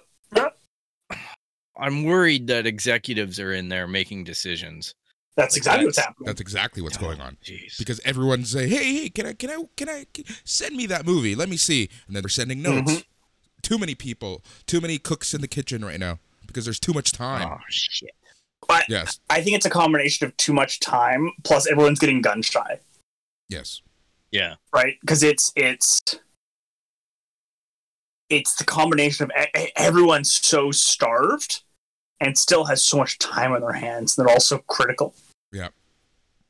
[1.77, 4.93] I'm worried that executives are in there making decisions.
[5.35, 6.25] that's Like, exactly what's happening.
[6.27, 7.37] That's exactly what's going on.
[7.43, 7.77] Jeez.
[7.79, 11.05] Because everyone's saying, "Hey, hey, can I, can I, can I can- send me that
[11.07, 11.33] movie?
[11.33, 12.91] Let me see." And then they're sending notes.
[12.91, 13.03] Mhm.
[13.63, 17.11] Too many people, too many cooks in the kitchen right now because there's too much
[17.11, 17.47] time.
[17.49, 18.11] Oh shit.
[18.87, 22.79] Yes, I think it's a combination of too much time plus everyone's getting gun shy,
[23.49, 23.81] yes,
[24.31, 24.55] Yeah.
[24.73, 24.95] right?
[25.01, 26.01] Because it's it's
[28.29, 29.31] it's the combination of
[29.75, 31.61] everyone's so starved
[32.19, 34.15] and still has so much time on their hands.
[34.15, 35.13] They're also critical.
[35.51, 35.69] Yeah.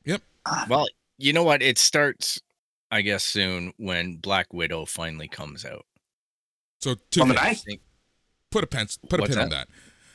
[0.04, 0.22] Yep.
[0.46, 1.62] Uh, well, you know what?
[1.62, 2.40] It starts,
[2.90, 5.84] I guess, soon when Black Widow finally comes out.
[6.84, 7.64] So two On the things.
[7.66, 7.80] I ninth?
[8.50, 9.68] Put a pen, put a What's pin on that.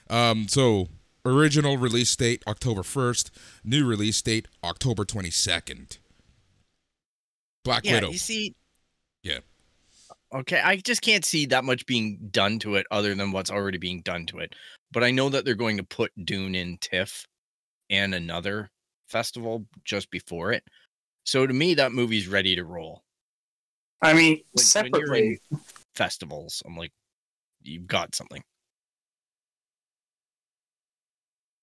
[0.07, 0.87] Um, so
[1.25, 3.31] original release date October first,
[3.63, 5.97] new release date October twenty second.
[7.65, 8.11] Black yeah, Widow.
[8.11, 8.53] you see.
[9.23, 9.39] Yeah.
[10.31, 13.79] Okay, I just can't see that much being done to it other than what's already
[13.79, 14.53] being done to it.
[14.91, 17.25] But I know that they're going to put Dune in TIFF
[17.89, 18.69] and another
[19.07, 20.63] festival just before it.
[21.25, 23.01] So to me, that movie's ready to roll.
[24.03, 25.59] I mean, When- when separately, in
[25.99, 26.93] festivals, I'm like,
[27.61, 28.41] you've got something.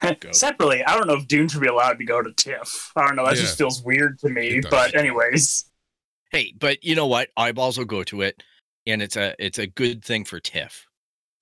[0.03, 0.31] Eh, go.
[0.33, 2.93] separately, I don't know if Dune should be allowed to go to TIFF.
[2.97, 3.25] I don't know.
[3.25, 3.43] That Yeah.
[3.43, 4.61] just feels weird to me.
[4.61, 5.65] But anyways,
[6.33, 7.31] Hey, but you know what?
[7.37, 8.43] Eyeballs will go to it,
[8.87, 10.87] and it's a it's a good thing for TIFF.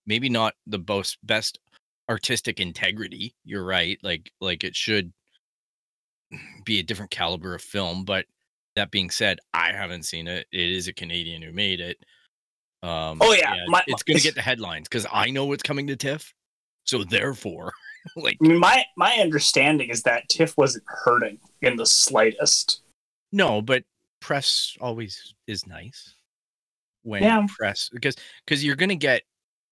[0.07, 1.59] Maybe not the most best
[2.09, 3.35] artistic integrity.
[3.45, 3.99] You're right.
[4.03, 5.13] Like like it should
[6.65, 8.05] be a different caliber of film.
[8.05, 8.27] But
[8.77, 10.47] that being said, I haven't seen it.
[10.53, 11.99] It is a Canadian who made it.
[12.85, 15.97] Um, Oh, yeah, my- it's gonna get the headlines because I know it's coming to
[15.97, 16.35] TIFF.
[16.85, 17.73] So therefore,
[18.17, 22.83] like I mean, my my understanding is that TIFF wasn't hurting in the slightest.
[23.33, 23.85] No, but
[24.21, 26.15] press always is nice
[27.03, 27.47] when Yeah.
[27.57, 29.23] press because because you're gonna get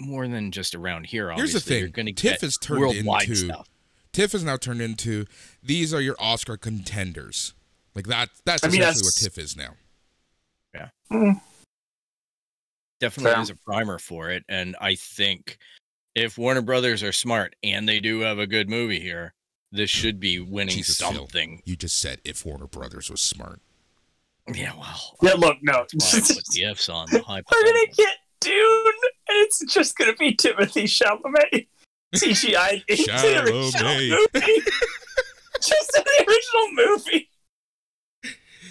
[0.01, 1.31] more than just around here.
[1.33, 3.69] Here's the thing: You're gonna TIFF get has turned worldwide into stuff.
[4.13, 5.27] TIFF is now turned into
[5.63, 7.53] these are your Oscar contenders.
[7.95, 8.31] Like that.
[8.47, 9.75] That's I mean, essentially that's- what TIFF is now.
[13.03, 13.43] Definitely Fair.
[13.43, 15.59] is a primer for it, and I think
[16.15, 19.35] if Warner Brothers are smart and they do have a good movie here,
[19.73, 19.95] this mm.
[19.95, 21.13] should be winning Jesus, Phil.
[21.13, 21.63] something.
[21.65, 23.61] You just said if Warner Brothers was smart.
[24.55, 27.87] Yeah, well, Yeah, look, no, that's why I put the F's on the we're gonna
[27.97, 28.85] get Dune,
[29.29, 31.67] and it's just gonna be Timothée Chalamet
[32.15, 34.11] CGI into the original Chalamet.
[34.35, 34.63] movie.
[35.61, 37.29] just in the original movie.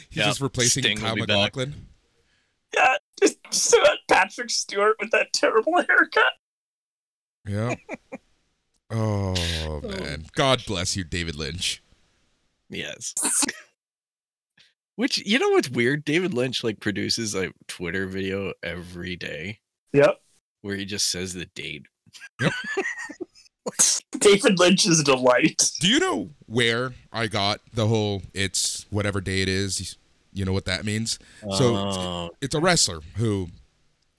[0.09, 1.21] He's Yep, just replacing Sting Kyle be.
[1.21, 1.73] MacLachlan.
[2.73, 3.76] Yeah, just, just
[4.09, 6.34] Patrick Stewart with that terrible haircut.
[7.47, 7.76] Yeah.
[8.93, 9.34] Oh,
[9.65, 11.82] oh man, God bless you, David Lynch.
[12.69, 13.13] Yes.
[14.97, 16.03] Which you know what's weird?
[16.03, 19.61] David Lynch like produces a Twitter video every day
[19.93, 20.19] Yep.
[20.61, 21.86] where he just says the date.
[24.19, 25.72] David Lynch is a delight.
[25.80, 29.95] Do you know where I got the whole "it's whatever day it is"?
[30.34, 31.19] You know what that means?
[31.57, 33.49] So Oh, it's a wrestler who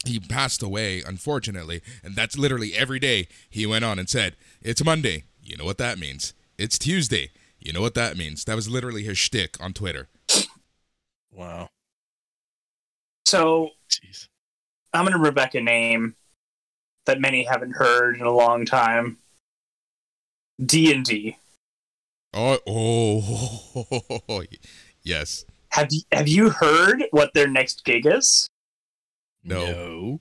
[0.05, 4.85] he passed away, unfortunately, and that's literally every day he went on and said, "It's
[4.85, 6.35] Monday." You know what that means?
[6.59, 7.31] It's Tuesday.
[7.59, 8.45] You know what that means?
[8.45, 10.09] That was literally his shtick on Twitter.
[11.31, 11.69] wow.
[13.25, 14.29] So Jeez.
[14.93, 16.17] I'm going to Rebecca name
[17.07, 19.19] that many haven't heard in a long time.
[20.65, 21.37] D and D.
[22.35, 22.59] Oh,
[24.29, 24.43] oh,
[25.03, 25.45] yes.
[25.73, 28.47] Have you have you heard what their next gig is?
[29.43, 29.67] No.
[29.67, 30.21] No.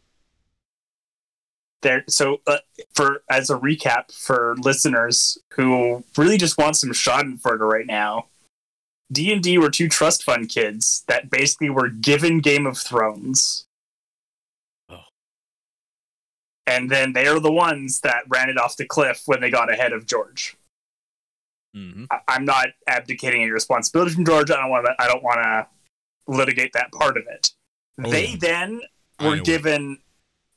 [1.81, 2.03] There.
[2.07, 2.59] So uh,
[2.93, 8.27] for as a recap for listeners who really just want some Schadenfreude right now,
[9.11, 13.65] D and D were two trust fund kids that basically were given Game of Thrones.
[14.89, 15.01] Oh.
[16.65, 19.71] And then they are the ones that ran it off the cliff when they got
[19.71, 20.55] ahead of George.
[21.73, 24.51] Hmm I- I'm not abdicating any responsibility from George.
[24.51, 24.95] I don't want to.
[24.99, 25.67] I don't want to
[26.27, 27.51] litigate that part of it.
[28.03, 28.35] Oh, they yeah.
[28.39, 28.81] then
[29.19, 29.99] were what- given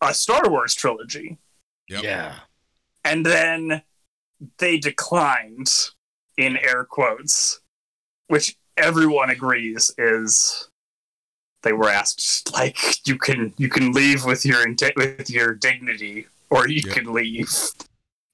[0.00, 1.38] a Star Wars trilogy,
[1.88, 2.02] Yep.
[2.02, 2.34] Yeah.
[3.04, 3.82] and then
[4.58, 5.72] they declined
[6.36, 7.60] in air quotes,
[8.28, 10.68] which everyone agrees is
[11.62, 16.26] they were asked like you can you can leave with your inte- with your dignity
[16.50, 16.94] or you Yep.
[16.94, 17.50] can leave.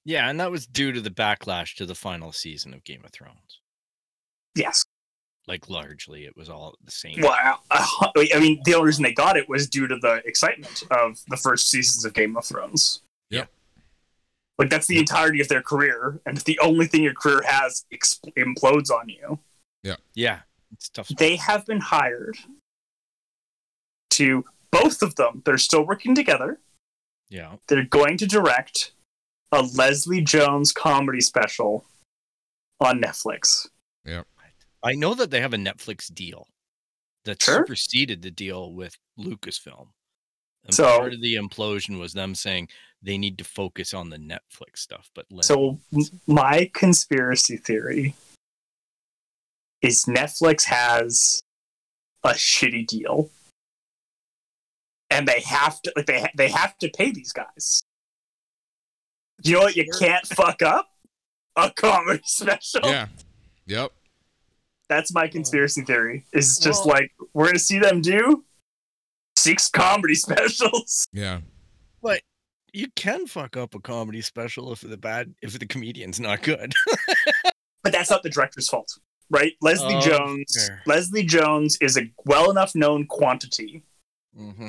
[0.05, 3.13] Yeah, and that was due to the backlash to the final season of Game of
[3.13, 3.61] Thrones.
[4.55, 4.85] Yes.
[5.47, 7.19] Like largely, it was all the same.
[7.21, 7.57] Well, uh,
[8.17, 11.37] I mean, the only reason they got it was due to the excitement of the
[11.37, 13.03] first seasons of Game of Thrones.
[13.31, 13.47] Yeah.
[14.59, 17.85] Like that's the entirety of their career, and if the only thing your career has
[17.93, 19.39] ex- implodes on you,
[19.83, 20.41] Yeah, Yeah.
[20.73, 21.07] it's tough.
[21.07, 21.19] spot.
[21.19, 22.37] they have been hired
[24.11, 25.43] to both of them.
[25.45, 26.59] They're still working together.
[27.29, 27.57] Yeah.
[27.69, 28.93] They're going to direct
[29.53, 31.85] a Leslie Jones comedy special
[32.81, 33.69] on Netflix.
[34.05, 34.23] Yeah.
[34.83, 36.47] I know that they have a Netflix deal
[37.25, 37.57] that Sure.
[37.59, 39.89] superseded the deal with Lucasfilm.
[40.65, 42.69] And So- part of the implosion was them saying
[43.03, 45.11] they need to focus on the Netflix stuff.
[45.15, 45.81] But let- So
[46.27, 48.15] my conspiracy theory
[49.83, 51.43] is Netflix has
[52.23, 53.31] a shitty deal,
[55.11, 57.83] and they have to like they ha- they have to pay these guys.
[59.43, 59.77] You know what?
[59.77, 60.89] You can't fuck up
[61.57, 62.81] a comedy special.
[62.85, 63.07] Yeah.
[63.67, 63.93] Yep.
[64.89, 66.25] That's my conspiracy theory.
[66.33, 68.45] Is just Well- like we're gonna see them do
[69.37, 71.07] six comedy specials.
[71.13, 71.41] Yeah.
[72.03, 72.23] But
[72.73, 76.73] you can fuck up a comedy special if the bad if the comedian's not good.
[77.83, 78.93] But that's not the director's fault,
[79.31, 79.55] right?
[79.63, 80.67] Leslie Oh, Jones.
[80.69, 80.83] fair.
[80.85, 83.83] Leslie Jones is a well enough known quantity
[84.39, 84.69] mm-hmm.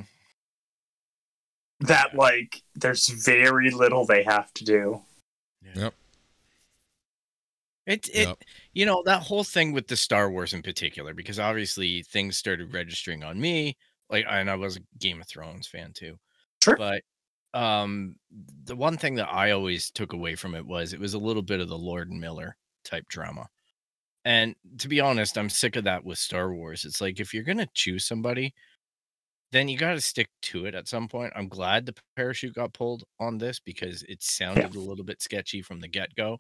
[1.81, 5.01] That like there's very little they have to do.
[5.75, 5.93] Yep.
[7.87, 8.37] It it Yep.
[8.73, 12.73] you know that whole thing with the Star Wars in particular because obviously things started
[12.73, 13.75] registering on me
[14.09, 16.17] like and I was a Game of Thrones fan too.
[16.63, 16.75] Sure.
[16.77, 17.01] But
[17.53, 18.15] um
[18.65, 21.41] the one thing that I always took away from it was it was a little
[21.41, 22.55] bit of the Lord and Miller
[22.85, 23.49] type drama.
[24.23, 26.85] And to be honest, I'm sick of that with Star Wars.
[26.85, 28.53] It's like if you're going to choose somebody
[29.51, 31.33] then you got to stick to it at some point.
[31.35, 35.61] I'm glad the parachute got pulled on this because it sounded a little bit sketchy
[35.61, 36.37] from the get-go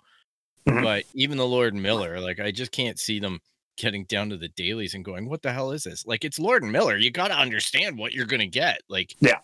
[0.67, 0.83] Mhm.
[0.83, 3.39] but even the Lord Miller, like I just can't see them
[3.77, 6.61] getting down to the dailies and going, "What the hell is this?" Like it's Lord
[6.61, 6.97] and Miller.
[6.97, 8.81] You got to understand what you're gonna get.
[8.87, 9.39] Like, Yeah.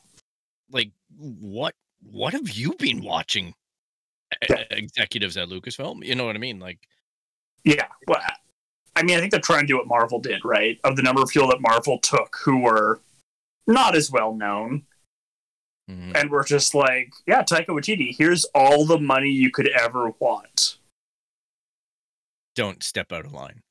[0.69, 3.55] like what what have you been watching?
[4.47, 4.63] Yeah.
[4.69, 6.59] Executives at Lucasfilm, you know what I mean?
[6.59, 6.87] Like,
[7.63, 7.87] Yeah.
[8.07, 8.21] Well,
[8.95, 10.79] I mean, I think they're trying to do what Marvel did, right?
[10.83, 13.01] Of the number of people that Marvel took who were
[13.67, 14.83] not as well known
[15.89, 16.15] mhm.
[16.15, 20.77] and were just like, yeah, Taika Waititi, here's all the money you could ever want.
[22.55, 23.61] don't step out of line.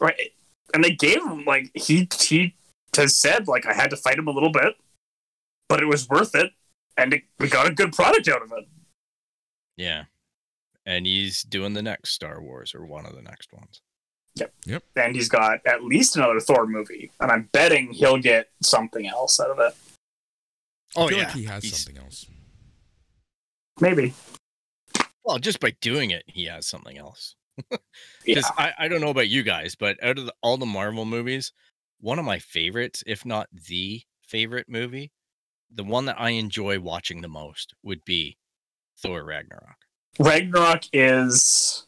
[0.00, 0.32] Right.
[0.72, 2.54] And they gave him like he he
[2.96, 4.74] has said like I had to fight him a little bit,
[5.68, 6.52] but it was worth it,
[6.96, 8.66] and it, we got a good product out of it.
[9.76, 10.04] Yeah,
[10.84, 13.80] and he's doing the next Star Wars or one of the next ones.
[14.96, 19.38] And he's got at least another Thor movie, and I'm betting he'll get something else
[19.40, 19.74] out of it.
[20.96, 22.26] Oh, I Oh feel yeah, like he has He's- something else.
[23.80, 24.14] Maybe.
[25.24, 27.34] Well, just by doing it, he has something else.
[28.26, 28.40] Yeah.
[28.58, 31.52] I, I don't know about you guys, but out of the, all the Marvel movies,
[32.00, 35.12] one of my favorites, if not the favorite movie,
[35.72, 38.36] the one that I enjoy watching the most would be
[38.98, 39.76] Thor Ragnarok.
[40.18, 41.85] Ragnarok is.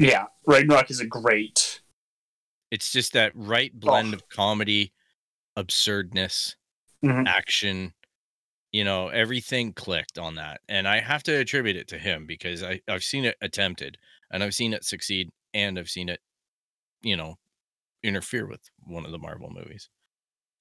[0.00, 1.82] Yeah, Ragnarok is a great.
[2.70, 4.94] It's just that right blend of comedy,
[5.56, 6.56] absurdness,
[7.04, 7.26] Mhm.
[7.28, 7.92] action.
[8.72, 10.62] You know, everything clicked on that.
[10.68, 13.98] And I have to attribute it to him because I, I've seen it attempted
[14.30, 16.20] and I've seen it succeed and I've seen it,
[17.02, 17.36] you know,
[18.02, 19.90] interfere with one of the Marvel movies.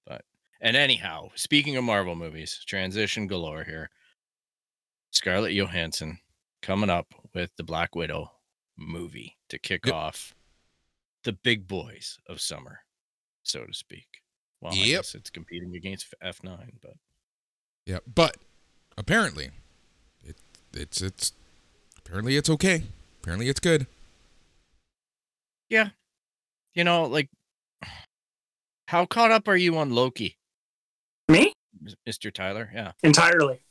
[0.05, 0.25] But
[0.59, 3.89] and anyhow, speaking of Marvel movies, transition galore here.
[5.11, 6.19] Scarlett Johansson
[6.61, 8.31] coming up with the Black Widow
[8.79, 9.95] movie to kick Yep.
[9.95, 10.35] off
[11.23, 12.79] the big boys of summer,
[13.43, 14.21] so to speak.
[14.61, 16.93] Well, I guess it's competing against F9, but
[17.85, 18.37] Yeah, but
[18.97, 19.51] apparently,
[20.23, 20.37] it
[20.73, 21.33] it's it's
[21.97, 22.83] apparently it's okay.
[23.21, 23.87] Apparently it's good.
[25.69, 25.89] Yeah,
[26.73, 27.29] you know, like,
[28.87, 30.37] how caught up are you on Loki,
[31.27, 31.53] Me
[32.07, 32.33] Mr.
[32.33, 32.71] Tyler?
[32.73, 32.93] Yeah.
[33.03, 33.61] entirely.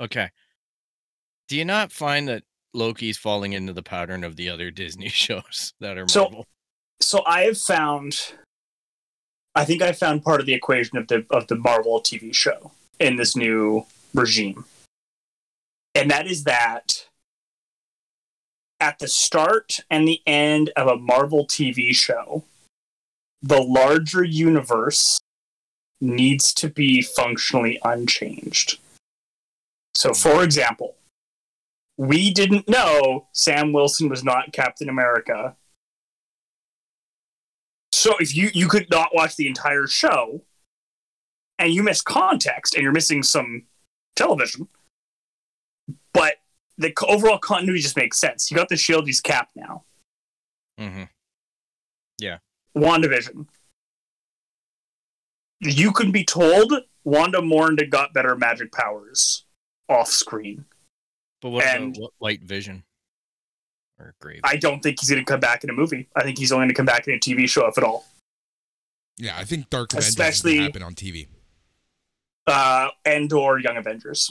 [0.00, 0.30] Okay.
[1.48, 2.42] Do you not find that
[2.74, 6.46] Loki's falling into the pattern of the other Disney shows that are So- Marvel?
[7.00, 8.32] So I have found.
[9.54, 12.72] I think I found part of the equation of the of the Marvel TV show
[12.98, 14.64] in this new regime,
[15.94, 17.06] and that is that
[18.80, 22.44] at the start and the end of a Marvel TV show,
[23.42, 25.20] the larger universe
[26.00, 28.78] needs to be functionally unchanged.
[29.94, 30.44] So, for mm-hmm.
[30.44, 30.94] example,
[31.96, 35.56] we didn't know Sam Wilson was not Captain America.
[37.92, 40.42] So, if you you could not watch the entire show,
[41.58, 43.64] and you miss context, and you're missing some
[44.14, 44.68] television,
[46.12, 46.34] but
[46.78, 48.50] the overall continuity just makes sense.
[48.50, 49.84] You got the shield, he's Cap now.
[50.78, 51.04] Mm-hmm.
[52.18, 52.38] Yeah.
[52.76, 53.46] WandaVision.
[55.60, 56.72] You can be told
[57.04, 59.46] Wanda Mourning got better magic powers
[59.88, 60.66] off screen.
[61.42, 62.84] But what And- about White Vision
[63.98, 64.40] or Grave?
[64.44, 66.08] I don't think he's going to come back in a movie.
[66.16, 68.06] I think he's only going to come back in a TV show, if at all.
[69.18, 71.28] Yeah, I think Dark Avengers Especially- will happen on TV.
[72.46, 74.30] Uh, and or Young Avengers.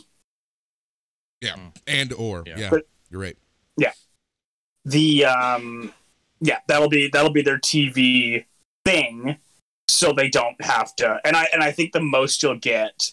[1.42, 2.58] Yeah, and or Yeah.
[2.58, 3.38] yeah, But- you're right.
[3.78, 3.92] Yeah,
[4.86, 5.94] the um,
[6.40, 8.46] yeah, that'll be that'll be their TV
[8.86, 9.38] thing,
[9.90, 11.20] so they don't have to.
[11.26, 13.12] And I and I think the most you'll get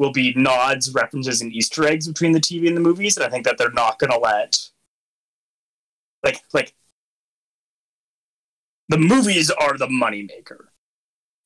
[0.00, 3.18] will be nods, references, and Easter eggs between the TV and the movies.
[3.18, 4.70] And I think that they're not going to let
[6.24, 6.74] like like
[8.88, 10.66] the movies are the moneymaker.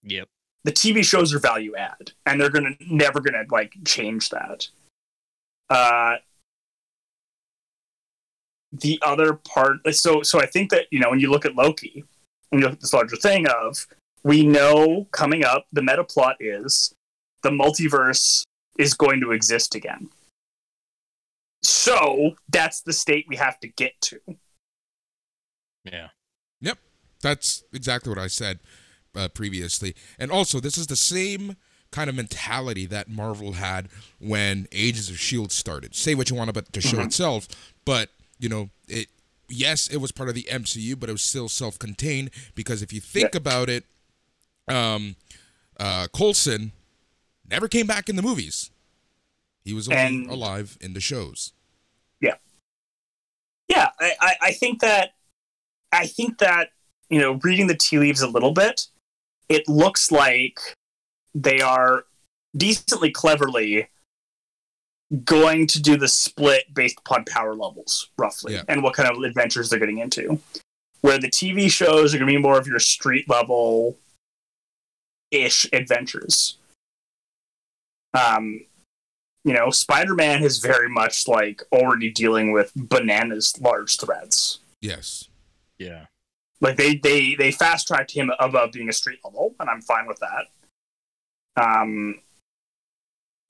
[0.04, 0.28] Yep.
[0.64, 4.68] the TV shows are value add, and they're gonna never gonna like change that.
[5.70, 6.16] Uh,
[8.72, 12.04] the other part, so so I think that you know when you look at Loki,
[12.52, 13.86] and you look at this larger thing of
[14.24, 16.94] we know coming up, the meta plot is
[17.44, 18.42] the multiverse
[18.78, 20.08] is going to exist again.
[21.62, 24.18] So that's the state we have to get to.
[25.84, 26.08] Yeah.
[26.60, 26.78] Yep.
[27.22, 28.58] That's exactly what I said
[29.14, 29.94] uh, previously.
[30.18, 31.56] And also, this is the same
[31.90, 33.88] kind of mentality that Marvel had
[34.18, 35.94] when Agents of Shield started.
[35.94, 37.04] Say what you want about the show Mhm.
[37.06, 37.46] itself,
[37.84, 39.08] but you know, it.
[39.46, 43.00] Yes, it was part of the MCU, but it was still self-contained because if you
[43.00, 43.36] think Yeah.
[43.38, 43.84] about it,
[44.68, 45.16] um,
[45.78, 46.72] uh, Coulson
[47.48, 48.70] never came back in the movies.
[49.64, 51.52] He was only And- alive in the shows.
[53.66, 55.14] Yeah, I, I, I think that
[55.90, 56.70] I think that
[57.08, 58.88] you know, reading the tea leaves a little bit,
[59.48, 60.58] it looks like
[61.34, 62.04] they are
[62.56, 63.88] decently cleverly
[65.24, 68.62] going to do the split based upon power levels, roughly, Yeah.
[68.68, 70.38] and what kind of adventures they're getting into.
[71.00, 73.96] Where the TV shows are going to be more of your street level
[75.30, 76.58] ish adventures.
[78.14, 78.60] Um,
[79.44, 84.60] you know, Spider Man is very much like already dealing with bananas large threats.
[84.80, 85.28] Yes.
[85.78, 86.06] Yeah.
[86.60, 90.06] Like they they they fast tracked him above being a street level, and I'm fine
[90.06, 91.62] with that.
[91.62, 92.20] Um,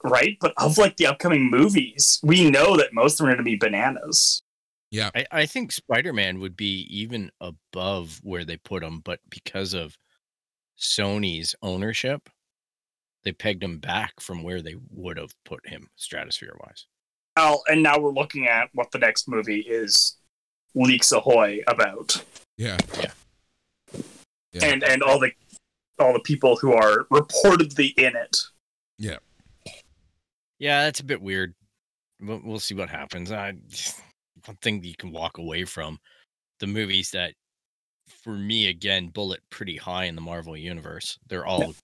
[0.03, 3.45] right, but of like the upcoming movies, we know that most of them are going
[3.45, 4.43] to be bananas.
[4.91, 5.11] Yeah.
[5.15, 9.75] I, I think Spider Man would be even above where they put him, but because
[9.75, 9.97] of
[10.79, 12.29] Sony's ownership,
[13.25, 16.87] they pegged him back from where they would have put him stratosphere wise.
[17.37, 20.17] Now, and now we're looking at what the next movie is,
[20.75, 22.23] Leaks Ahoy about,
[22.57, 22.77] Yeah.
[22.99, 23.11] Yeah.
[24.53, 24.65] Yeah.
[24.67, 25.33] and and all the
[25.99, 28.37] all the people who are reportedly in it.
[28.99, 29.19] Yeah,
[30.59, 31.55] Yeah, that's a bit weird.
[32.21, 33.33] We'll, we'll see what happens.
[33.33, 33.55] I
[34.47, 35.99] one thing that you can walk away from
[36.61, 37.35] the movies that
[38.23, 41.75] for me again bullet pretty high in the marvel universe they're all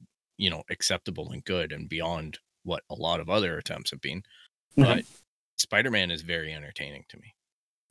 [0.40, 4.22] you know acceptable and good and beyond what a lot of other attempts have been
[4.76, 4.84] Mhm.
[4.84, 5.04] but
[5.58, 7.34] spider-man is very entertaining to me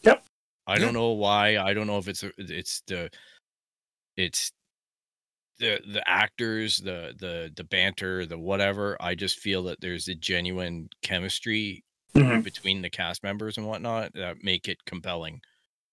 [0.01, 0.25] Yep.
[0.67, 0.79] i Yeah.
[0.79, 3.09] don't know why i don't know if it's it's the
[4.17, 4.51] it's
[5.59, 10.15] the the actors the the the banter the whatever i just feel that there's a
[10.15, 11.83] genuine chemistry
[12.15, 12.43] Mhm.
[12.43, 15.41] between the cast members and whatnot that make it compelling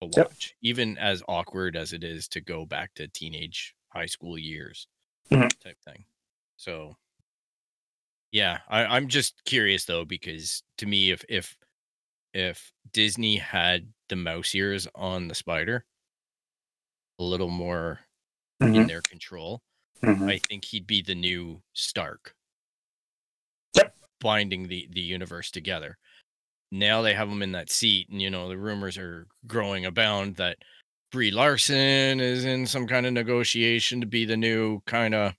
[0.01, 0.29] to Yep.
[0.29, 4.87] watch, even as awkward as it is to go back to teenage high school years
[5.31, 5.51] Mhm.
[5.61, 6.07] type thing.
[6.57, 6.97] So,
[8.33, 11.57] yeah, I, I'm just curious though because to me, if if
[12.35, 15.85] if Disney had the mouse ears on the spider
[17.19, 18.01] a little more
[18.61, 18.89] in Mhm.
[18.89, 19.63] their control,
[20.03, 20.31] Mhm.
[20.31, 22.35] I think he'd be the new Stark.
[23.75, 23.95] Yep.
[24.21, 25.99] Binding the the universe together.
[26.73, 30.37] Now they have him in that seat, and you know the rumors are growing abound
[30.37, 30.59] that
[31.13, 35.35] Brie Larson is in some kind of negotiation to be the new kind of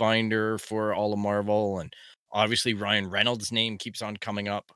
[0.00, 1.92] binder for all of Marvel, and
[2.32, 4.72] obviously Ryan Reynolds' name keeps on coming up.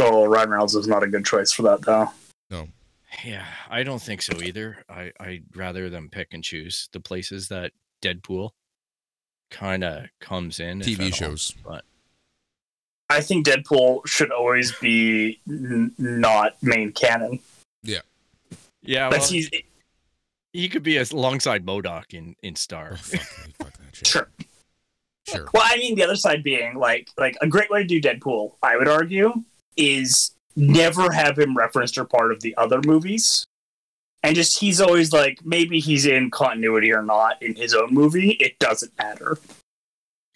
[0.00, 2.08] Oh, Ryan Reynolds is not a good choice for that, though.
[2.50, 2.68] No.
[3.24, 4.84] Yeah, I don't think so either.
[4.88, 7.72] I I'd rather them pick and choose the places that
[8.02, 8.50] Deadpool
[9.50, 10.80] kind of comes in.
[10.80, 11.10] TV at all.
[11.10, 11.54] shows.
[11.66, 11.84] but
[13.10, 17.40] I think Deadpool should always be n- not main canon.
[17.82, 18.00] yeah,
[18.82, 19.08] Yeah.
[19.08, 19.50] well, he's
[20.52, 22.96] he could be as alongside MODOK in in Oh, Star.
[22.98, 23.20] fuck,
[23.58, 24.06] fuck that shit.
[24.06, 24.28] sure.
[25.28, 25.48] Sure.
[25.52, 28.52] Well, I mean, the other side being like like a great way to do Deadpool,
[28.62, 29.32] I would argue,
[29.76, 33.44] is never have him referenced or part of the other movies,
[34.22, 38.30] and just he's always like maybe he's in continuity or not in his own movie.
[38.32, 39.38] It doesn't matter.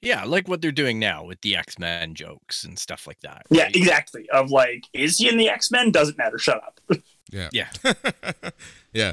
[0.02, 3.42] Yeah, like what they're doing now with the X Men jokes and stuff like that.
[3.50, 4.28] Yeah, exactly.
[4.30, 5.92] Of like, is he in the X Men?
[5.92, 6.38] Doesn't matter.
[6.38, 6.80] Shut up.
[7.32, 7.48] Yeah.
[7.50, 7.70] Yeah.
[8.92, 9.12] yeah.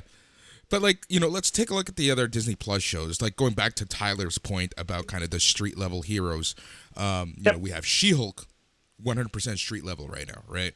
[0.70, 3.22] But like, you know, let's take a look at the other Disney Plus shows.
[3.22, 6.54] Like going back to Tyler's point about kind of the street level heroes.
[6.96, 7.54] Um, you Yep.
[7.54, 8.46] know, we have She-Hulk
[9.04, 10.74] 100% street level right now, right?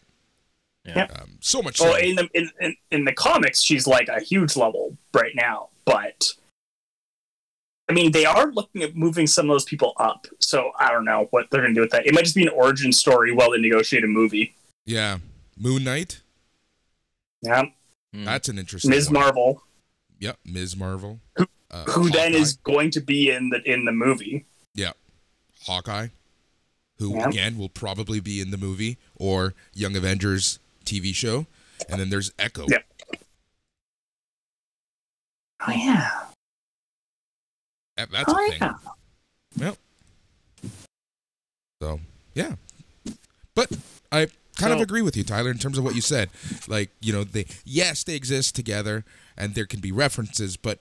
[0.85, 1.07] Yeah.
[1.15, 1.85] Um, so much so.
[1.85, 5.69] Well, in the in, in, in the comics, she's like a huge level right now,
[5.85, 6.29] but
[7.89, 10.25] I mean, they are looking at moving some of those people up.
[10.39, 12.05] So I don't know what they're going to do with that.
[12.07, 14.55] It might just be an origin story while they negotiate a movie.
[14.85, 15.19] yeah.
[15.57, 16.21] Moon Knight.
[17.43, 17.65] Yeah,
[18.13, 18.23] Hmm.
[18.25, 19.05] That's an interesting Ms.
[19.11, 19.13] one.
[19.21, 19.63] Marvel,
[20.23, 20.77] Yep, Ms.
[20.77, 21.19] Marvel.
[21.35, 24.45] Who- Uh, who then is going to be in the in the movie.
[24.75, 24.91] Yeah,
[25.63, 26.09] Hawkeye,
[26.99, 27.27] who Yeah.
[27.29, 31.47] again will probably be in the movie or Young Avengers TV show.
[31.89, 32.67] And then there's Echo.
[32.69, 32.83] Yeah.
[35.67, 36.09] Oh yeah,
[37.97, 38.61] That- That's a oh thing.
[39.55, 39.73] yeah.
[41.81, 41.99] So
[42.35, 42.55] yeah,
[43.55, 43.71] but
[44.11, 46.29] I kind of agree with you, Tyler, in terms of what you said.
[46.67, 49.03] Like you know, they yes they exist together,
[49.37, 50.79] and there can be references, but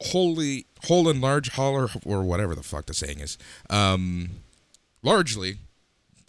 [0.00, 3.36] wholly whole and large, holler or whatever the fuck the saying is,
[3.68, 4.30] um,
[5.02, 5.58] largely,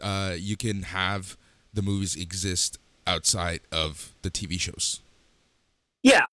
[0.02, 1.38] uh, you can have
[1.74, 5.02] the movies exist outside of the TV shows.
[6.04, 6.26] Yeah,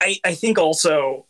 [0.00, 1.26] I, I think also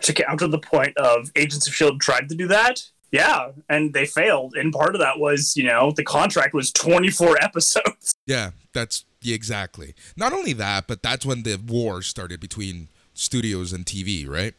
[0.00, 2.82] to counter the point of Agents of Shield tried to do that.
[3.12, 4.54] Yeah, and they failed.
[4.56, 8.14] And part of that was, you know, the contract was 24 episodes.
[8.26, 9.94] Yeah, that's yeah, exactly.
[10.16, 14.54] Not only that, but that's when the war started between studios and TV, right?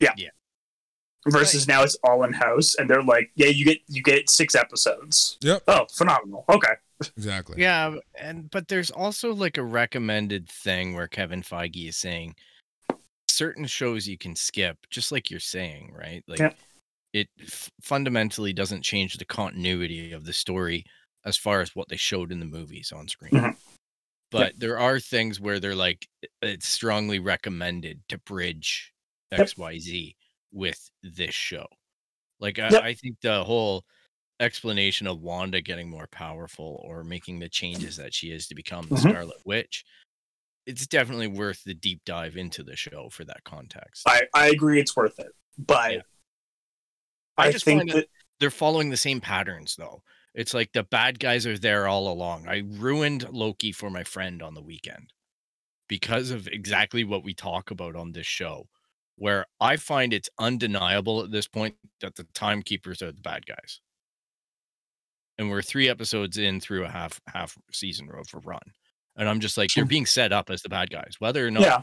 [0.00, 0.12] Yeah.
[0.16, 0.28] Yeah.
[1.28, 4.54] Versus now it's all in house, and they're like, yeah, you get you get six
[4.54, 5.36] episodes.
[5.42, 5.64] Yep.
[5.68, 6.44] Oh, phenomenal.
[6.48, 6.72] Okay.
[7.16, 7.60] Exactly.
[7.60, 12.36] Yeah, and but there's also like a recommended thing where Kevin Feige is saying
[13.28, 16.22] certain shows you can skip, just like you're saying, right?
[16.26, 16.56] Like Yep.
[17.12, 20.84] it f- fundamentally doesn't change the continuity of the story
[21.26, 23.32] as far as what they showed in the movies on screen.
[23.32, 23.56] Mhm.
[24.30, 26.08] But there are things where they're like
[26.42, 28.92] it's strongly recommended to bridge
[29.32, 29.40] Yep.
[29.48, 30.16] XYZ
[30.52, 31.66] with this show.
[32.40, 32.82] Like I, Yep.
[32.82, 33.84] I think the whole
[34.40, 38.86] explanation of Wanda getting more powerful or making the changes that she is to become
[38.88, 39.10] the Mhm.
[39.10, 39.84] Scarlet Witch,
[40.66, 44.02] it's definitely worth the deep dive into the show for that context.
[44.08, 45.32] I, I agree it's worth it.
[45.58, 46.00] But Yeah.
[47.36, 48.10] I, I just think find that it-
[48.40, 50.02] They're following the same patterns though.
[50.34, 52.48] It's like the bad guys are there all along.
[52.48, 55.12] I ruined Loki for my friend on the weekend
[55.88, 58.68] because of exactly what we talk about on this show,
[59.16, 63.80] where I find it's undeniable at this point that the timekeepers are the bad guys.
[65.36, 68.60] And we're three episodes in through a half half season of a run.
[69.16, 71.62] And I'm just like, they're being set up as the bad guys, whether or not
[71.62, 71.82] yeah,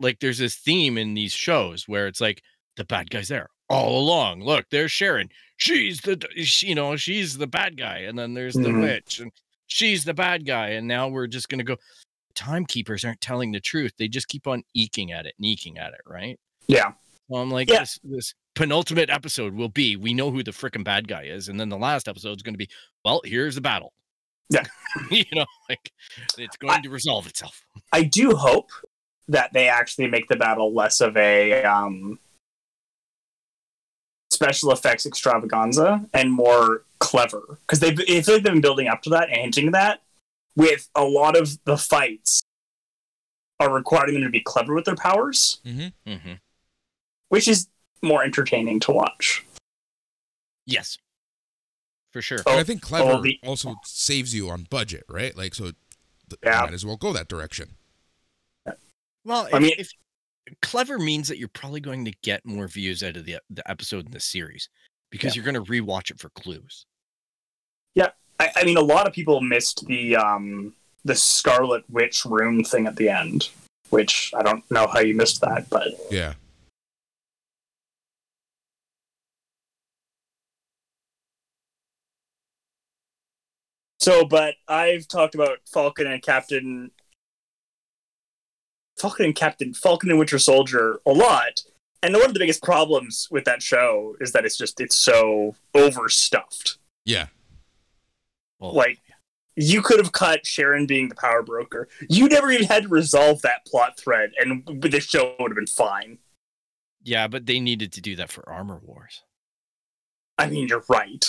[0.00, 2.42] like there's this theme in these shows where it's like
[2.76, 4.42] the bad guy's there all along.
[4.42, 5.28] Look, there's Sharon.
[5.56, 8.82] She's the she, you know she's the bad guy, and then there's the Mhm.
[8.82, 9.32] witch, and
[9.66, 11.76] she's the bad guy, and now we're just gonna go.
[12.34, 13.92] timekeepers aren't telling the truth.
[13.98, 16.38] They just keep on eking at it and eking at it, right?
[16.66, 16.92] Yeah.
[17.30, 17.80] So I'm like, Yeah.
[17.80, 21.58] this this penultimate episode will be we know who the freaking bad guy is, and
[21.58, 22.68] then the last episode is going to be,
[23.06, 23.94] well, here's the battle.
[24.50, 24.64] Yeah.
[25.10, 25.90] you know, like
[26.36, 27.62] it's going to resolve itself.
[27.92, 28.68] I do hope
[29.28, 32.18] that they actually make the battle less of a um,
[34.36, 39.02] special effects extravaganza and more clever because they've I feel like they've been building up
[39.02, 40.00] to that and hinting that
[40.54, 42.42] with a lot of the fights
[43.60, 46.12] are requiring them to be clever with their powers, Mm-hmm.
[46.14, 46.32] hmm
[47.28, 47.66] which is
[48.02, 49.44] more entertaining to watch.
[50.66, 50.96] Yes,
[52.12, 52.38] for sure.
[52.46, 55.36] Oh, and I think clever oh, the- also saves you on budget, right?
[55.36, 55.74] Like, so th-
[56.44, 56.60] Yeah.
[56.62, 57.70] might as well go that direction.
[59.24, 59.90] Well, I if, mean- if
[60.62, 64.06] clever means that you're probably going to get more views out of the the episode
[64.06, 64.68] in the series
[65.10, 66.86] because you're going to rewatch it for clues.
[68.38, 70.74] I, I mean, a lot of people missed the um,
[71.04, 73.50] the Scarlet Witch room thing at the end,
[73.90, 76.34] which I don't know how you missed that, but Yeah.
[83.98, 86.92] So, but I've talked about Falcon and Captain
[88.98, 91.62] Falcon and Captain Falcon and Winter Soldier a lot.
[92.02, 95.56] And one of the biggest problems with that show is that it's just it's so
[95.74, 96.78] overstuffed.
[97.04, 97.26] Yeah.
[98.58, 99.00] Well, Like
[99.56, 101.88] you could have cut Sharon being the power broker.
[102.08, 105.66] You never even had to resolve that plot thread, and the show would have been
[105.66, 106.18] fine.
[107.02, 109.22] yeah, but they needed to do that for Armor Wars.
[110.38, 111.24] I mean, you're right.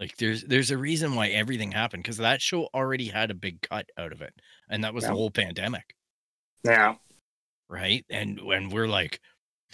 [0.00, 3.62] Like there's there's a reason why everything happened because that show already had a big
[3.62, 4.34] cut out of it,
[4.68, 5.10] and that was Yeah.
[5.10, 5.94] the whole pandemic,
[6.64, 6.94] Yeah.
[7.68, 8.04] right?
[8.10, 9.20] And when we're like,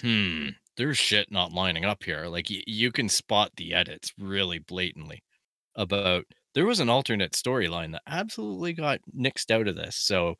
[0.00, 2.26] hmm, there's shit not lining up here.
[2.26, 5.22] Like y- you can spot the edits really blatantly
[5.76, 6.24] about
[6.54, 9.96] there was an alternate storyline that absolutely got nixed out of this.
[9.96, 10.36] So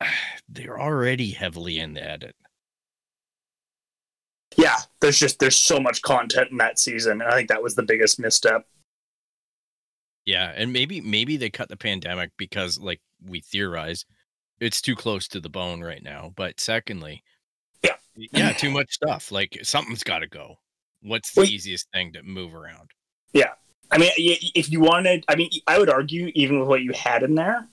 [0.48, 2.34] they're already heavily in the edit.
[4.56, 7.74] Yeah, there's just there's so much content in that season, and I think that was
[7.74, 8.66] the biggest misstep.
[10.26, 14.04] Yeah, and maybe maybe they cut the pandemic because like we theorize
[14.60, 16.32] it's too close to the bone right now.
[16.36, 17.22] But secondly,
[17.82, 17.96] Yeah.
[18.16, 19.30] yeah, too much stuff.
[19.32, 20.56] Like something's got to go.
[21.02, 22.90] What's the Well, easiest thing to move around?
[23.32, 23.52] Yeah,
[23.90, 27.22] I mean, if you wanted, I mean, I would argue even with what you had
[27.22, 27.68] in there,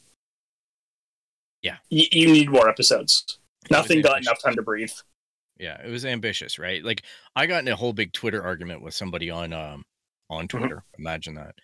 [1.61, 1.77] Yeah.
[1.91, 3.39] y- you need more episodes.
[3.65, 4.91] It Nothing got enough time to breathe.
[5.57, 6.83] Yeah, it was ambitious, right?
[6.83, 7.03] Like
[7.35, 9.83] I got in a whole big Twitter argument with somebody on um
[10.29, 10.83] on Twitter.
[10.97, 11.55] Imagine that,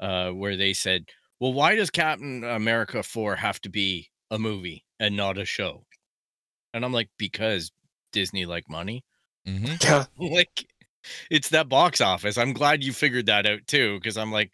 [0.00, 1.06] uh, where they said,
[1.40, 5.84] "Well, why does Captain America four have to be a movie and not a show?"
[6.74, 7.70] And I'm like, because
[8.12, 9.04] Disney like money.
[9.46, 9.74] Mm-hmm.
[9.82, 10.66] Yeah, like
[11.30, 12.36] it's that box office.
[12.38, 14.50] I'm glad you figured that out too, because I'm like,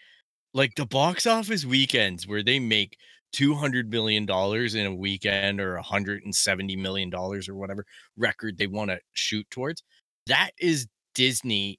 [0.54, 2.96] like the box office weekends where they make
[3.32, 7.84] two hundred million dollars in a weekend or hundred and seventy million dollars or whatever
[8.16, 9.82] record they want to shoot towards.
[10.26, 11.78] That is Disney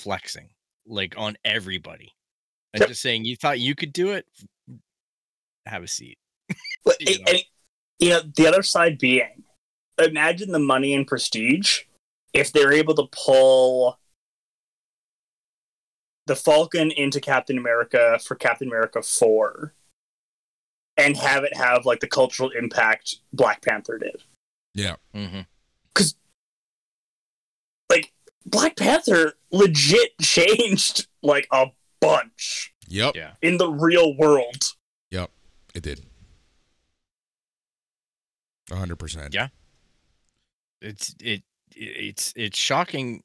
[0.00, 0.48] flexing,
[0.86, 2.12] like on everybody,
[2.72, 2.88] and Yep.
[2.88, 4.26] just saying you thought you could do it.
[5.66, 6.18] Have a seat.
[6.84, 7.38] But You and,
[7.98, 9.44] you know, the other side being,
[9.98, 11.82] imagine the money and prestige
[12.32, 13.98] if they're able to pull
[16.26, 19.74] the Falcon into Captain America for Captain America four,
[20.96, 24.22] and have it have like the cultural impact Black Panther did.
[24.74, 24.96] Yeah.
[25.14, 25.40] Mm-hmm.
[25.94, 26.14] Cuz
[27.90, 28.12] like
[28.46, 31.66] Black Panther legit changed like a
[32.00, 33.16] bunch Yep.
[33.16, 33.32] Yeah.
[33.42, 34.72] in the real world.
[35.10, 35.30] Yep.
[35.74, 36.04] It did.
[38.70, 39.34] A hundred percent.
[39.34, 39.48] Yeah.
[40.80, 41.42] it's it
[41.76, 43.22] it's it's shocking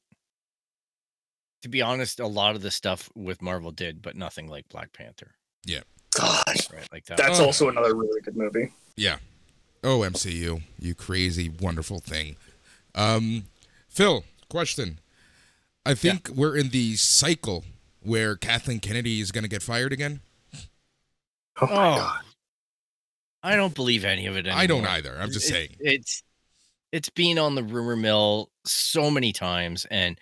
[1.61, 4.91] to be honest a lot of the stuff with marvel did but nothing like black
[4.93, 5.31] panther
[5.65, 5.81] Yeah.
[6.17, 7.45] God, right like that that's Oh.
[7.45, 8.71] also another really good movie.
[8.95, 9.17] Yeah.
[9.83, 12.35] Oh, MCU, you crazy, wonderful thing.
[12.95, 13.45] Um,
[13.87, 14.99] Phil, question.
[15.85, 17.63] I think we're in the cycle
[18.01, 20.19] where Kathleen Kennedy is going to get fired again.
[21.61, 22.19] Oh, my Oh, God.
[23.43, 24.61] I don't believe any of it anymore.
[24.61, 25.17] I don't either.
[25.19, 25.75] I'm just It- saying.
[25.79, 26.23] it's
[26.91, 30.19] it's been on the rumor mill so many times and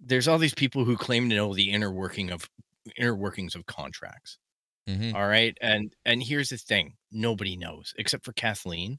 [0.00, 2.48] there's all these people who claim to know the inner working of
[2.96, 4.38] inner workings of contracts
[4.88, 5.12] Mhm.
[5.14, 5.54] All right.
[5.60, 6.96] And and here's the thing.
[7.12, 8.98] Nobody knows except for Kathleen.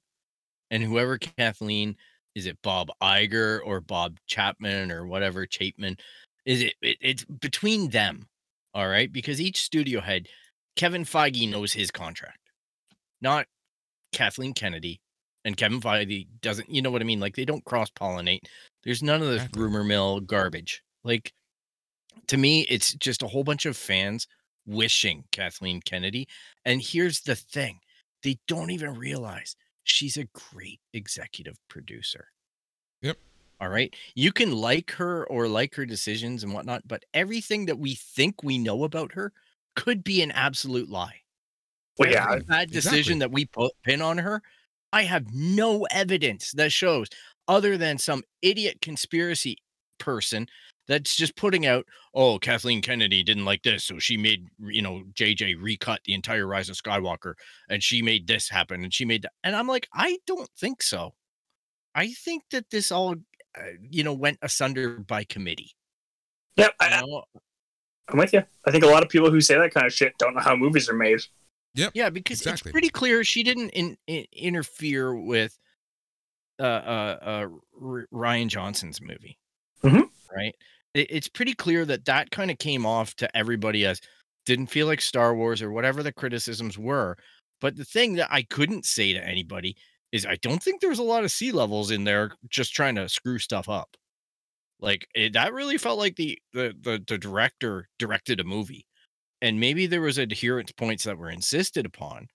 [0.70, 1.96] And whoever Kathleen
[2.36, 5.98] is it Bob Iger or Bob Chapman or whatever Chapman
[6.46, 8.30] is it, it it's between them.
[8.76, 9.12] All right?
[9.12, 10.28] Because each studio head
[10.76, 12.49] Kevin Feige knows his contract.
[13.22, 13.48] Not
[14.12, 15.02] Kathleen Kennedy
[15.46, 17.20] and Kevin Feige doesn't you know what I mean?
[17.20, 18.42] Like they don't cross pollinate.
[18.84, 19.62] There's none of this Exactly.
[19.62, 20.84] rumor mill garbage.
[21.04, 21.34] Like
[22.28, 24.28] to me it's just a whole bunch of fans
[24.66, 26.28] wishing Kathleen Kennedy.
[26.66, 27.80] And here's the thing
[28.24, 32.28] they don't even realize she's a great executive producer.
[33.02, 33.18] Yep.
[33.62, 33.94] All right.
[34.16, 38.44] You can like her or like her decisions and whatnot, but everything that we think
[38.44, 39.34] we know about her
[39.76, 41.22] could be an absolute lie.
[42.00, 43.20] Well, yeah, Every bad decision exactly.
[43.20, 44.42] that we put pin on her,
[44.92, 47.10] I have no evidence that shows
[47.48, 49.58] other than some idiot conspiracy
[50.00, 50.48] person
[50.88, 51.86] that's just putting out,
[52.16, 56.48] oh, Kathleen Kennedy didn't like this, so she made you know JJ recut the entire
[56.48, 57.34] Rise of Skywalker,
[57.70, 60.82] and she made this happen, and she made that, and I'm like, I don't think
[60.82, 61.14] so.
[61.94, 63.16] I think that this all,
[63.58, 65.72] uh, you know, went asunder by committee.
[66.56, 67.24] Yep, you I, know?
[68.08, 68.44] I'm with you.
[68.66, 70.56] I think a lot of people who say that kind of shit don't know how
[70.56, 71.20] movies are made.
[71.74, 72.70] Yeah, because Exactly.
[72.70, 75.58] it's pretty clear she didn't in, in, interfere with
[76.60, 77.48] uh, uh, uh,
[78.14, 79.38] Rian Johnson's movie,
[79.84, 80.10] Mhm.
[80.36, 80.56] right?
[80.94, 84.02] It, it's pretty clear that that kind of came off to everybody as
[84.46, 87.16] didn't feel like Star Wars or whatever the criticisms were.
[87.62, 89.76] But the thing that I couldn't say to anybody
[90.12, 93.38] is I don't think there's a lot of C-levels in there just trying to screw
[93.38, 93.96] stuff up.
[94.82, 98.86] Like it, that really felt like the, the the the director directed a movie,
[99.42, 102.28] and maybe there was adherence points that were insisted upon,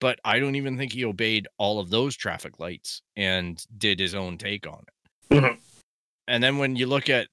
[0.00, 4.14] but I don't even think he obeyed all of those traffic lights and did his
[4.14, 5.34] own take on it.
[5.34, 5.58] Mhm.
[6.28, 7.28] And then when you look at,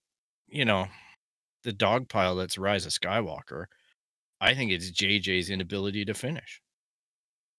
[0.47, 0.87] you know,
[1.63, 3.65] the dog pile that's Rise of Skywalker,
[4.39, 6.61] I think it's JJ's inability to finish.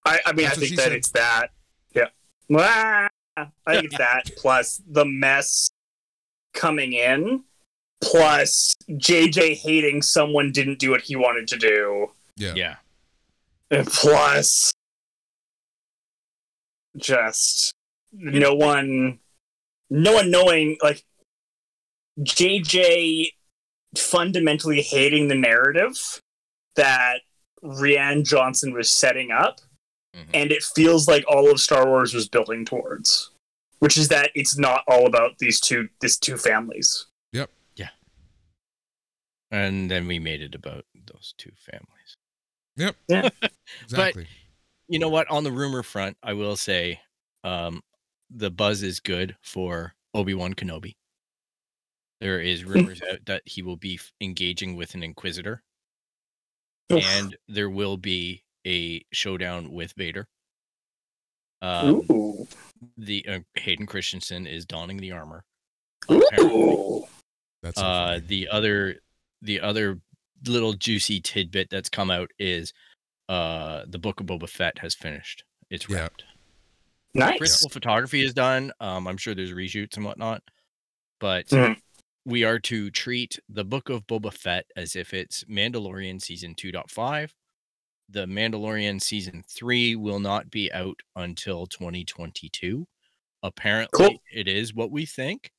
[0.05, 0.93] I, I mean, That's I think that said.
[0.93, 1.51] it's that.
[1.95, 2.09] Yeah.
[2.49, 3.09] Wah!
[3.37, 5.71] I think it's that plus the mess
[6.55, 7.45] coming in,
[8.01, 12.55] plus JJ hating someone didn't do what he wanted to do, Yeah.
[12.55, 12.76] Yeah.
[13.70, 14.72] and plus
[16.96, 17.72] just
[18.12, 19.18] no one,
[19.90, 21.03] no one knowing like
[22.20, 23.32] JJ
[23.96, 26.20] fundamentally hating the narrative
[26.76, 27.20] that
[27.62, 29.61] Rian Johnson was setting up
[30.16, 30.26] Mhm.
[30.34, 33.30] and it feels like all of Star Wars was building towards,
[33.80, 37.07] which is that it's not all about these two these two families.
[39.51, 42.16] And then we made it about those two families.
[42.76, 42.96] Yep.
[43.82, 44.22] Exactly.
[44.24, 44.30] But
[44.88, 45.28] You know what?
[45.30, 47.01] On the rumor front, I will say
[47.44, 47.82] um,
[48.30, 50.96] the buzz is good for Obi Wan Kenobi.
[52.22, 55.62] There is rumors out that he will be engaging with an Inquisitor,
[56.92, 57.05] Oof.
[57.05, 60.26] and there will be a showdown with Vader.
[61.61, 62.46] Um, Ooh,
[62.96, 65.44] the uh, Hayden Christensen is donning the armor.
[66.09, 66.38] apparently.
[66.42, 67.05] ooh,
[67.62, 69.01] That's Uh, the other,
[69.43, 70.01] the other
[70.47, 72.72] little juicy tidbit that's come out is,
[73.28, 75.45] uh, the book of Boba Fett has finished.
[75.70, 75.97] It's Yeah.
[75.99, 76.24] wrapped.
[77.14, 77.39] nice.
[77.39, 78.70] Principal photography is done.
[78.80, 80.43] Um, I'm sure there's reshoots and whatnot,
[81.18, 81.80] but Mhm.
[82.24, 87.34] we are to treat the Book of Boba Fett as if it's Mandalorian season 2.5.
[88.09, 92.86] The Mandalorian season 3 will not be out until 2022.
[93.43, 94.22] Apparently, Cool.
[94.32, 95.51] it is what we think,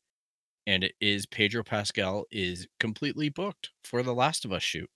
[0.70, 4.88] and it is Pedro Pascal is completely booked for the Last of Us shoot.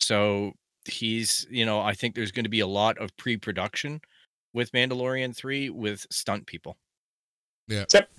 [0.00, 0.52] So
[0.84, 4.02] he's, you know, I think there's going to be a lot of pre-production
[4.52, 6.76] with Mandalorian 3 with stunt people.
[7.68, 7.86] Yeah.
[7.92, 8.10] Yep.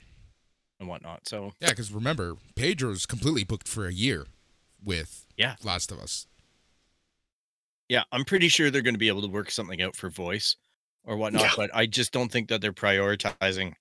[0.80, 1.28] And whatnot.
[1.28, 4.26] So yeah, because remember, Pedro's completely booked for a year
[4.84, 5.58] with Yeah.
[5.64, 6.26] Last of Us.
[7.88, 10.56] yeah, I'm pretty sure they're going to be able to work something out for voice
[11.04, 11.52] or whatnot, Yeah.
[11.56, 13.74] but I just don't think that they're prioritizing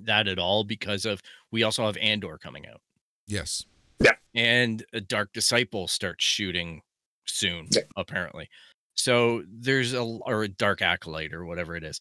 [0.00, 1.20] that at all because of
[1.50, 2.80] we also have Andor coming out
[3.26, 3.64] Yes.
[4.02, 4.12] Yeah.
[4.34, 6.82] And a Dark Disciple starts shooting
[7.26, 7.82] soon, Yeah.
[7.96, 8.48] apparently.
[8.96, 12.00] So there's a or a Dark Acolyte or whatever it is.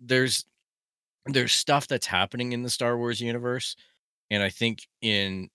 [0.00, 0.44] There's
[1.26, 3.76] there's stuff that's happening in the Star Wars universe,
[4.30, 5.48] and I think in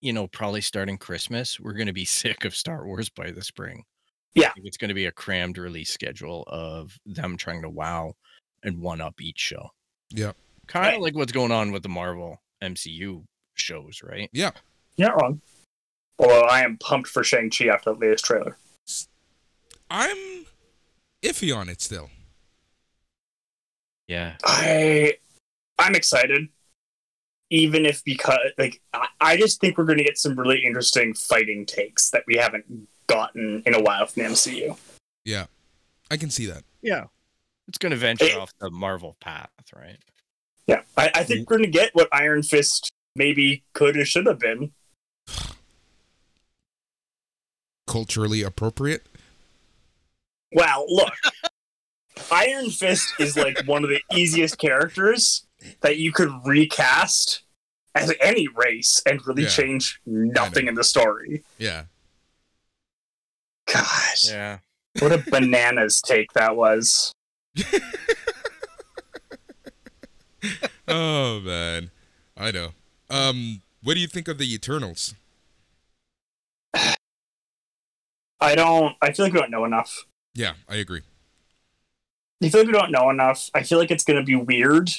[0.00, 3.42] you know probably starting Christmas we're going to be sick of Star Wars by the
[3.42, 3.84] spring.
[4.34, 4.48] Yeah.
[4.48, 8.14] I think it's going to be a crammed release schedule of them trying to wow
[8.62, 9.68] and one up each show.
[10.14, 10.36] Yep.
[10.66, 11.00] Kind of Right.
[11.00, 14.28] like what's going on with the Marvel MCU shows, right?
[14.32, 14.52] Yeah.
[14.96, 15.40] You're not wrong.
[16.18, 18.56] Although I am pumped for Shang Chi after the latest trailer.
[19.90, 20.46] I'm
[21.22, 22.10] iffy on it still.
[24.08, 24.36] Yeah.
[24.44, 25.14] I
[25.78, 26.48] I'm excited.
[27.50, 31.66] Even if because like I, I just think we're gonna get some really interesting fighting
[31.66, 32.64] takes that we haven't
[33.06, 34.76] gotten in a while from the MCU.
[35.24, 35.46] Yeah.
[36.10, 36.62] I can see that.
[36.82, 37.04] Yeah.
[37.68, 39.98] It's going to venture It- off the Marvel path, right?
[40.66, 40.82] Yeah.
[40.96, 41.50] I, I think mm.
[41.50, 44.72] we're gonna get what Iron Fist maybe could or should have been.
[47.86, 49.06] Culturally appropriate.
[50.52, 51.12] Wow, look.
[52.30, 55.46] Iron Fist is like one of the easiest characters
[55.80, 57.42] that you could recast
[57.94, 59.48] as any race and really Yeah.
[59.48, 61.42] change nothing in the story.
[61.58, 61.84] Yeah.
[63.66, 64.28] Gosh.
[64.28, 64.58] Yeah.
[65.00, 67.12] What a bananas take that was.
[70.88, 71.90] oh man,
[72.36, 72.70] I know.
[73.10, 75.14] Um, what do you think of the Eternals?
[78.40, 78.96] I don't.
[79.00, 80.06] I feel like we don't know enough.
[80.34, 81.02] Yeah, I agree.
[82.42, 83.50] I feel like we don't know enough.
[83.54, 84.90] I feel like it's going to be weird,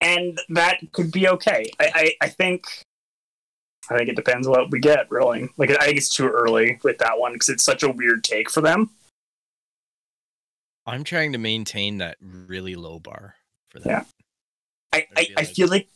[0.00, 1.70] and that could be okay.
[1.80, 2.66] I, I, I think.
[3.90, 5.50] I think it depends what we get, really.
[5.58, 8.50] Like, I think it's too early with that one because it's such a weird take
[8.50, 8.88] for them.
[10.86, 13.36] I'm trying to maintain that really low bar
[13.70, 13.88] for that.
[13.88, 14.04] Yeah.
[14.92, 15.88] I, I I, feel I like- feel like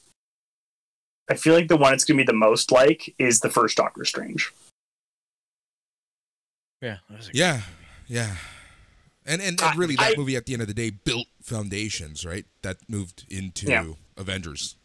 [1.30, 4.04] I feel like the one it's gonna be the most like is the first Doctor
[4.04, 4.50] Strange.
[6.80, 6.98] Yeah.
[7.10, 7.62] that was a- Yeah,
[8.06, 8.36] yeah.
[9.26, 11.26] And and, I- and really, that I- movie at the end of the day built
[11.42, 12.46] foundations, right?
[12.62, 13.92] That moved into Yeah.
[14.16, 14.76] Avengers.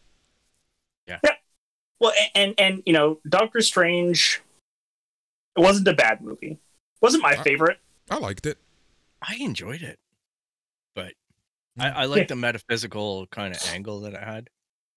[1.07, 1.19] Yeah.
[1.23, 1.35] Yeah.
[1.99, 4.41] Well, a- and and you know, Doctor Strange,
[5.55, 6.57] it wasn't a bad movie.
[7.01, 7.79] wasn't my favorite.
[8.09, 8.57] I liked it.
[9.27, 9.99] I enjoyed it,
[10.95, 11.13] but
[11.79, 11.83] Mm.
[11.85, 12.25] I, I like Yeah.
[12.27, 14.49] the metaphysical kind of angle that it had.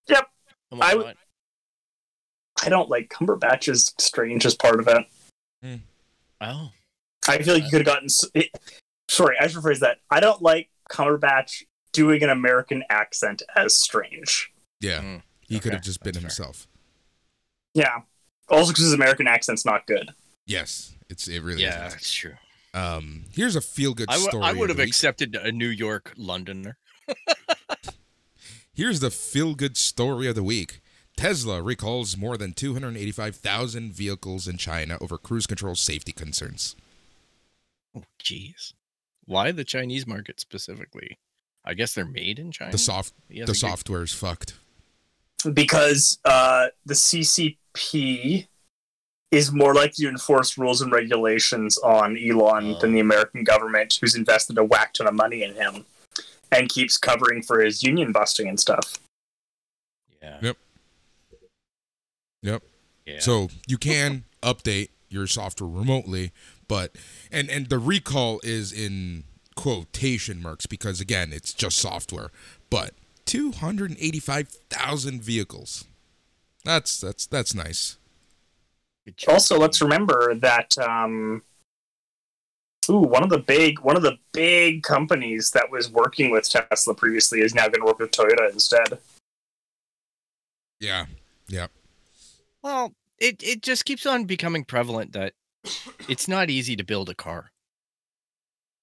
[0.08, 0.28] Yep.
[0.72, 1.14] and I w-
[2.64, 5.80] I don't like Cumberbatch's Strange as part of it.
[6.40, 6.70] oh,
[7.28, 8.08] I feel like you could have gotten.
[8.34, 8.50] It,
[9.08, 9.98] sorry, I should rephrase that.
[10.10, 11.62] I don't like Cumberbatch
[11.92, 14.52] doing an American accent as Strange.
[14.80, 16.28] Yeah, Mm, he could have just been that's fair.
[16.46, 16.68] himself.
[17.74, 18.00] Yeah.
[18.48, 20.10] Also, because his American accent's not good.
[20.46, 21.62] Yes, it's it really.
[21.62, 21.92] yeah, is.
[21.94, 22.34] that's true.
[22.76, 24.44] Um, here's a feel good I would story.
[24.44, 26.76] I would have accepted a New York Londoner.
[28.74, 30.82] Here's the feel good story of the week.
[31.16, 36.76] Tesla recalls more than 285,000 vehicles in China over cruise control safety concerns.
[37.96, 38.74] Oh, jeez.
[39.24, 41.18] Why the Chinese market specifically?
[41.64, 42.70] I guess they're made in China.
[42.72, 44.52] The soft the a good- software is fucked.
[45.54, 48.46] because uh, the CCP
[49.30, 52.80] is more likely to enforce rules and regulations on Elon Oh.
[52.80, 55.84] than the American government, who's invested a whack ton of money in him
[56.52, 58.94] and keeps covering for his union busting and stuff.
[60.22, 60.38] Yeah.
[60.42, 60.56] Yep.
[62.42, 62.62] Yep.
[63.04, 63.18] Yeah.
[63.20, 66.32] So you can update your software remotely,
[66.68, 66.96] but
[67.32, 69.24] and and the recall is in
[69.54, 72.30] quotation marks because again, it's just software.
[72.70, 72.92] But
[73.26, 75.84] 285,000 vehicles.
[76.64, 77.96] That's that's that's nice.
[79.06, 79.34] Good job.
[79.34, 81.42] Also, let's remember that um,
[82.90, 86.94] ooh, one of the big one of the big companies that was working with Tesla
[86.94, 88.98] previously is now going to work with Toyota instead.
[90.80, 91.06] Yeah.
[91.48, 91.68] Yeah.
[92.62, 95.34] Well, it it just keeps on becoming prevalent that
[96.08, 97.52] it's not easy to build a car.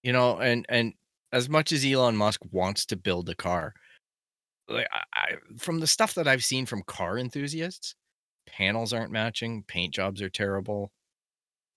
[0.04, 0.94] You know, and and
[1.34, 3.74] as much as Elon Musk wants to build a car,
[4.70, 7.96] like I, I from the stuff that I've seen from car enthusiasts,
[8.46, 10.92] panels aren't matching, paint jobs are terrible,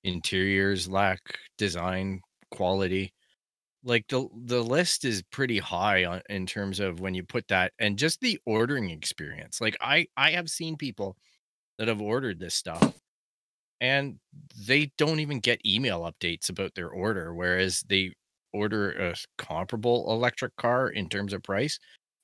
[0.05, 2.21] interiors lack design
[2.53, 3.12] quality.
[3.85, 7.73] Like the the list is pretty high on in terms of when you put that
[7.79, 9.61] and just the ordering experience.
[9.61, 11.17] Like I I have seen people
[11.79, 13.01] that have ordered this stuff
[13.81, 14.19] and
[14.57, 18.12] they don't even get email updates about their order whereas they
[18.53, 21.79] order a comparable electric car in terms of price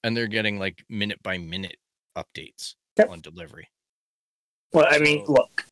[0.04, 1.76] and they're getting like minute by minute
[2.16, 3.08] updates Yep.
[3.08, 3.68] on delivery
[4.72, 5.66] Well, I mean, So- look,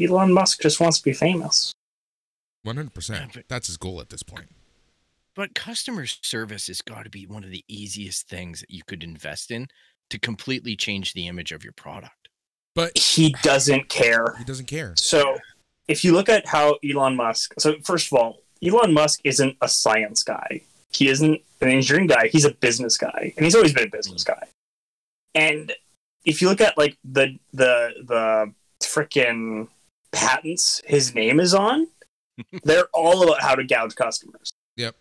[0.00, 1.72] Elon Musk just wants to be famous.
[2.64, 3.20] 100%.
[3.20, 4.48] Yeah, but- That's his goal at this point.
[5.36, 9.02] but customer service has got to be one of the easiest things that you could
[9.02, 9.66] invest in
[10.10, 12.28] to completely change the image of your product
[12.74, 14.36] But He doesn't care.
[14.38, 14.94] he doesn't care.
[14.96, 15.38] So,
[15.88, 19.68] if you look at how Elon Musk, so first of all, Elon Musk isn't a
[19.68, 20.62] science guy.
[20.90, 22.28] He isn't an engineering guy.
[22.28, 24.28] He's a business guy, and he's always been a business mm.
[24.28, 24.46] guy.
[25.34, 25.72] And
[26.24, 28.52] if you look at like the the the
[28.82, 29.68] frickin'
[30.12, 31.86] patents his name is on,
[32.64, 34.52] they're all about how to gouge customers.
[34.76, 34.96] Yep.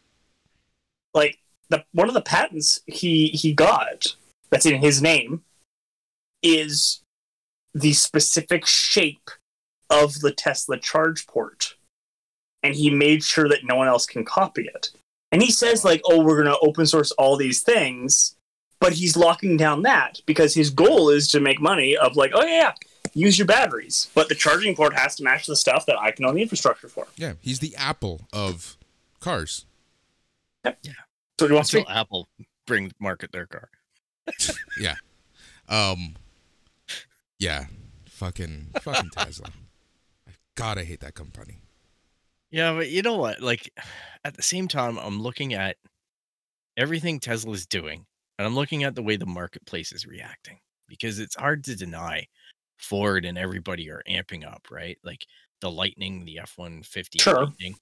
[1.13, 4.15] Like the one of the patents he he got
[4.49, 5.43] that's in his name
[6.41, 7.01] is
[7.73, 9.31] the specific shape
[9.89, 11.75] of the Tesla charge port.
[12.61, 14.91] And he made sure that no one else can copy it.
[15.31, 18.35] And he says, like, oh, we're going to open source all these things.
[18.83, 22.43] But he's locking down that because his goal is to make money of, like, oh,
[22.45, 22.73] yeah,
[23.13, 24.09] use your batteries.
[24.13, 26.89] But the charging port has to match the stuff that I can own the infrastructure
[26.89, 27.07] for.
[27.15, 28.77] Yeah, he's the Apple of
[29.21, 29.65] cars.
[30.65, 30.93] Yeah.
[31.39, 32.27] So he wants to until apple
[32.65, 33.69] bring market their car
[34.79, 34.95] yeah.
[35.67, 36.15] Um
[37.39, 37.65] Yeah.
[38.05, 39.49] Fucking fucking Tesla.
[40.55, 41.59] God, I hate that company.
[42.51, 43.41] Yeah, but you know what?
[43.41, 43.71] Like
[44.23, 45.77] at the same time, I'm looking at
[46.77, 48.05] everything Tesla's doing,
[48.37, 52.27] and I'm looking at the way the marketplace is reacting because it's hard to deny
[52.77, 54.97] Ford and everybody are amping up, right?
[55.03, 55.25] Like
[55.61, 57.45] the Lightning, the F one fifty Sure.
[57.45, 57.75] Lightning,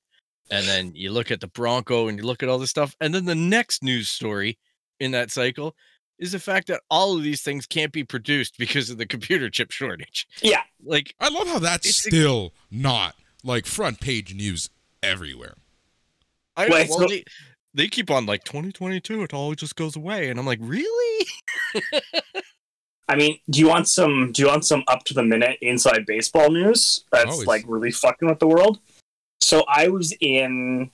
[0.52, 3.14] and then you look at the Bronco and you look at all this stuff, and
[3.14, 4.58] then the next news story
[5.00, 5.76] in that cycle
[6.20, 9.50] is the fact that all of these things can't be produced because of the computer
[9.50, 10.28] chip shortage.
[10.42, 10.62] Yeah.
[10.84, 14.68] Like I love how that's It's a- still not like front page news
[15.04, 15.54] everywhere.
[16.58, 17.16] I Well, know, well, go-
[17.74, 21.28] they, keep on like 2022, it all just goes away, and I'm like, really?
[23.08, 24.32] I mean, do you want some?
[24.32, 27.04] Do you want some up to the minute inside baseball news?
[27.12, 27.48] That's Always.
[27.48, 28.80] like really fucking with the world.
[29.42, 30.92] So I was in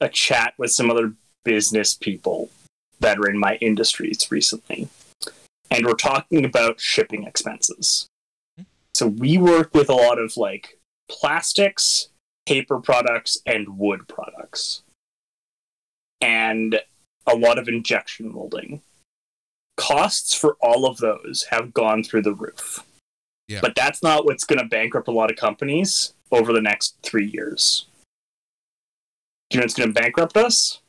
[0.00, 1.12] a chat with some other
[1.44, 2.48] business people
[3.00, 4.88] that are in my industries recently,
[5.70, 8.06] and we're talking about shipping expenses.
[8.56, 8.64] Hmm.
[8.94, 10.78] So we work with a lot of like
[11.10, 12.08] plastics,
[12.46, 14.82] paper products, and wood products,
[16.22, 16.80] and
[17.26, 18.80] a lot of injection molding
[19.76, 22.84] costs for all of those have gone through the roof.
[23.48, 23.60] Yeah.
[23.60, 27.26] But that's not what's going to bankrupt a lot of companies over the next three
[27.26, 27.86] years.
[29.50, 30.80] Do you know what's going to bankrupt us?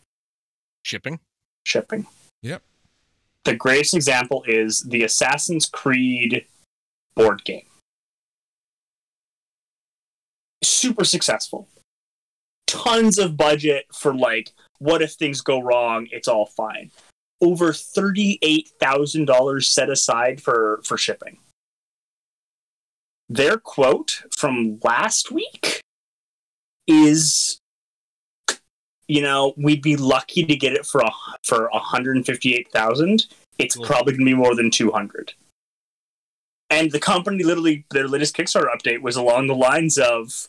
[0.86, 1.20] Shipping?
[1.66, 2.06] Shipping.
[2.44, 2.62] Yep.
[3.44, 6.46] The greatest example is the Assassin's Creed
[7.16, 7.66] board game.
[10.64, 11.68] Super successful.
[12.68, 14.52] Tons of budget for like,
[14.84, 16.08] what if things go wrong?
[16.12, 16.92] It's all fine.
[17.42, 21.38] Over thirty-eight thousand dollars set aside for for shipping.
[23.30, 25.82] Their quote from last week
[26.88, 27.58] is,
[29.08, 31.12] you know, we'd be lucky to get it for a
[31.44, 33.28] for one hundred fifty-eight thousand.
[33.58, 33.86] It's Cool.
[33.86, 35.34] probably going to be more than two hundred.
[36.70, 40.48] And the company literally, their latest Kickstarter update was along the lines of,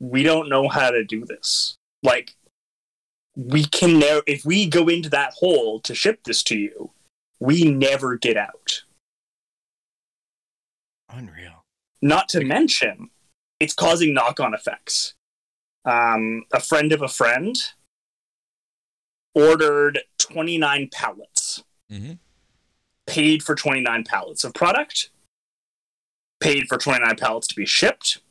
[0.00, 1.76] "We don't know how to do this.
[2.02, 2.34] Like,
[3.36, 4.22] we can never.
[4.26, 6.90] If we go into that hole to ship this to you,
[7.40, 8.82] we never get out.
[11.10, 11.64] Unreal.
[12.02, 13.10] Not to mention,
[13.60, 15.14] it's causing knock-on effects.
[15.84, 17.56] Um, a friend of a friend
[19.34, 21.62] ordered twenty-nine pallets."
[21.92, 22.12] Mm-hmm.
[23.06, 25.10] paid for 29 pallets of product,
[26.40, 28.22] paid for 29 pallets to be shipped,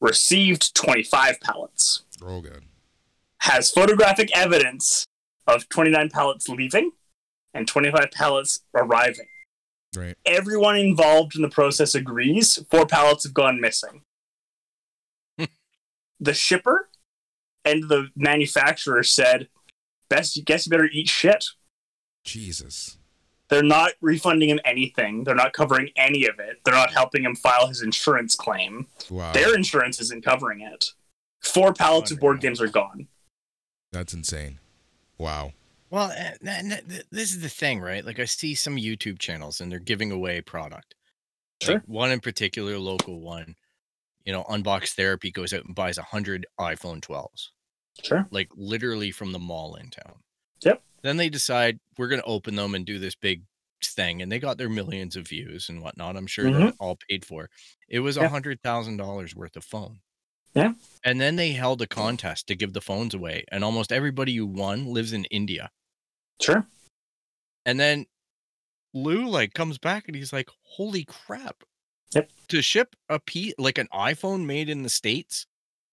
[0.00, 2.62] received 25 pallets, Oh god.
[3.46, 5.06] Has photographic evidence
[5.46, 6.90] of 29 pallets leaving
[7.54, 9.26] and 25 pallets arriving.
[9.96, 10.16] Right.
[10.26, 14.02] Everyone involved in the process agrees four pallets have gone missing.
[15.38, 15.44] Hmm.
[16.18, 16.88] the shipper
[17.64, 19.48] and the manufacturer said,
[20.08, 21.44] "Best, guess you better eat shit."
[22.24, 22.98] Jesus.
[23.48, 25.22] They're not refunding him anything.
[25.22, 26.60] They're not covering any of it.
[26.64, 28.88] They're not helping him file his insurance claim.
[29.08, 29.32] Wow.
[29.32, 30.86] Their insurance isn't covering it.
[31.42, 32.42] Four pallets of board Unreal.
[32.42, 33.06] games are gone.
[33.92, 34.58] That's insane.
[35.18, 35.52] Wow.
[35.90, 38.04] Well, and, and th- th- this is the thing, right?
[38.04, 40.94] Like I see some YouTube channels and they're giving away product.
[41.62, 41.82] Like, Sure.
[41.86, 43.54] one in particular, local one,
[44.24, 47.48] you know, Unbox Therapy goes out and buys a hundred iPhone 12s,
[48.02, 48.26] Sure.
[48.30, 50.22] like literally from the mall in town.
[50.62, 50.82] Yep.
[51.02, 53.44] Then they decide we're going to open them and do this big
[53.84, 56.16] thing, and they got their millions of views and whatnot.
[56.16, 56.82] I'm sure they're mm-hmm.
[56.82, 57.48] all paid for.
[57.88, 58.28] It was a Yeah.
[58.28, 60.00] hundred thousand dollars worth of phone.
[60.56, 60.72] Yeah.
[61.04, 64.46] And then they held a contest to give the phones away, and almost everybody who
[64.46, 65.70] won lives in India.
[66.40, 66.66] Sure.
[67.64, 68.06] And then
[68.94, 71.62] Lou like comes back and he's like, "Holy crap!"
[72.14, 72.30] Yep.
[72.48, 75.46] To ship a P like an iPhone made in the states,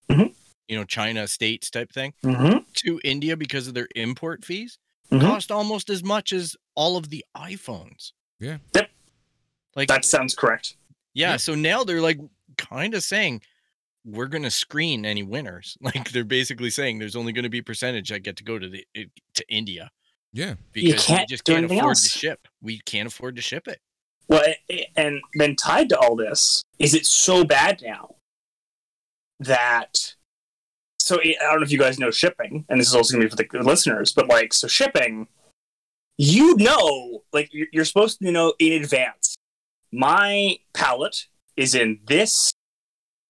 [0.09, 0.33] Mhm.
[0.67, 2.59] you know, China states type thing Mm-hmm.
[2.75, 4.77] to India because of their import fees
[5.11, 5.21] Mhm.
[5.21, 8.13] cost almost as much as all of the iPhones.
[8.39, 8.59] Yeah.
[8.73, 8.89] Yep.
[9.75, 10.75] Like That sounds correct.
[11.13, 11.37] yeah, Yeah.
[11.37, 12.19] so now they're like
[12.57, 13.41] kind of saying
[14.05, 15.77] we're going to screen any winners.
[15.81, 18.67] Like they're basically saying there's only going to be percentage that get to go to
[18.69, 18.85] the
[19.35, 19.89] to India
[20.33, 20.55] Yeah.
[20.71, 22.03] because we can't just can't afford else.
[22.03, 22.47] to ship.
[22.61, 23.79] We can't afford to ship it.
[24.27, 28.15] Well, a- a- and then tied to all this is it's so bad now
[29.39, 30.15] that.
[30.99, 33.27] So I I don't know if you guys know shipping, and this is also going
[33.27, 35.27] to be for the listeners, but like, so shipping,
[36.17, 39.35] you know, like you're you're supposed to know in advance.
[39.91, 41.27] My pallet
[41.57, 42.51] is in this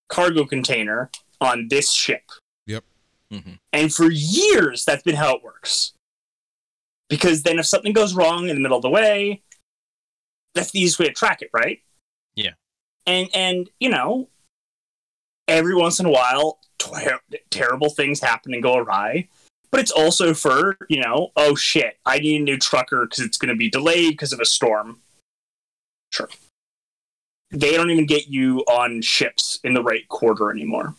[0.10, 1.10] cargo container
[1.42, 2.24] on this ship.
[2.68, 2.84] Yep.
[3.32, 3.60] Mhm.
[3.72, 5.94] And for years, that's been how it works.
[7.10, 9.42] Because then if something goes wrong in the middle of the way,
[10.56, 11.82] that's the easiest way to track it, right?
[12.36, 12.54] Yeah.
[13.06, 14.30] And and you know,
[15.48, 17.20] every once in a while, ter-
[17.50, 19.28] terrible things happen and go awry.
[19.72, 23.38] But it's also for you know, oh shit, I need a new trucker because it's
[23.38, 25.02] going to be delayed because of a storm.
[26.12, 26.30] Sure.
[27.54, 30.96] They don't even get you on ships in the right quarter anymore.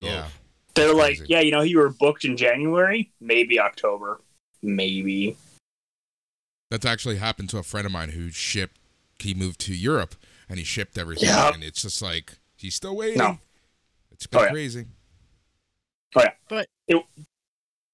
[0.00, 0.28] Yeah.
[0.74, 1.26] They're like, Crazy.
[1.28, 4.20] yeah, you know, you were booked in January, maybe October,
[4.62, 5.36] maybe.
[6.70, 8.78] That's actually happened to a friend of mine who shipped.
[9.18, 10.14] He moved to Europe
[10.48, 11.52] and he shipped everything, Yeah.
[11.52, 13.18] and it's just like He's still waiting.
[13.18, 13.38] No.
[14.10, 14.50] It's been Oh, yeah.
[14.50, 14.86] crazy.
[16.16, 17.02] Oh,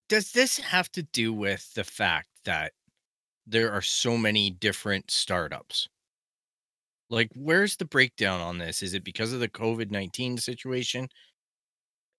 [0.08, 2.72] does this have to do with the fact that
[3.46, 5.88] there are so many different startups?
[7.10, 8.82] Like, where's the breakdown on this?
[8.82, 11.08] Is it because of the COVID 19 situation?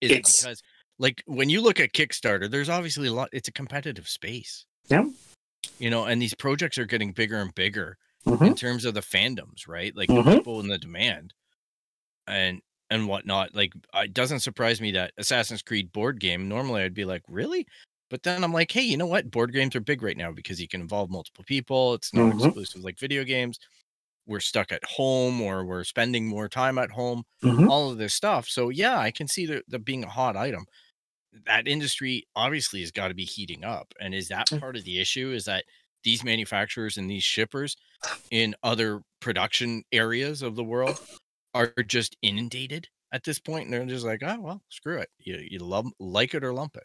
[0.02, 0.62] Is It's- it because,
[1.00, 4.66] like, when you look at Kickstarter, there's obviously a lot, it's a competitive space.
[4.90, 5.06] Yeah.
[5.80, 8.48] You know, and these projects are getting bigger and bigger Mhm.
[8.48, 9.96] in terms of the fandoms, right?
[9.96, 10.24] Like Mhm.
[10.26, 11.34] the people and the demand
[12.28, 13.56] and and whatnot.
[13.56, 16.48] Like it doesn't surprise me that Assassin's Creed board game.
[16.48, 17.66] Normally I'd be like, really?
[18.12, 19.32] But then I'm like, hey, you know what?
[19.32, 21.96] Board games are big right now because you can involve multiple people.
[21.96, 22.46] It's not Mhm.
[22.46, 23.58] exclusive like video games.
[24.28, 27.24] We're stuck at home or we're spending more time at home.
[27.44, 27.70] Mhm.
[27.70, 28.48] All of this stuff.
[28.48, 30.66] So yeah, I can see that the being a hot item.
[31.46, 33.94] That industry obviously has got to be heating up.
[34.00, 34.60] And is that Mm.
[34.60, 35.32] part of the issue?
[35.32, 35.66] Is that
[36.04, 37.76] these manufacturers and these shippers
[38.32, 41.00] in other production areas of the world
[41.54, 45.38] are just inundated at this point and they're just like oh well screw it you,
[45.50, 46.84] you love like it or lump it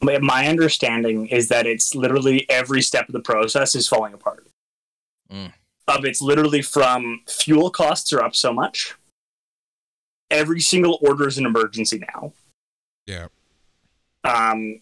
[0.00, 4.48] My- My understanding is that it's literally every step of the process is falling apart.
[5.30, 5.52] Mm.
[5.88, 8.94] Of it's literally from fuel costs are up so much.
[10.30, 12.34] Every single order is an emergency now.
[13.06, 13.28] Yeah.
[14.22, 14.80] Um,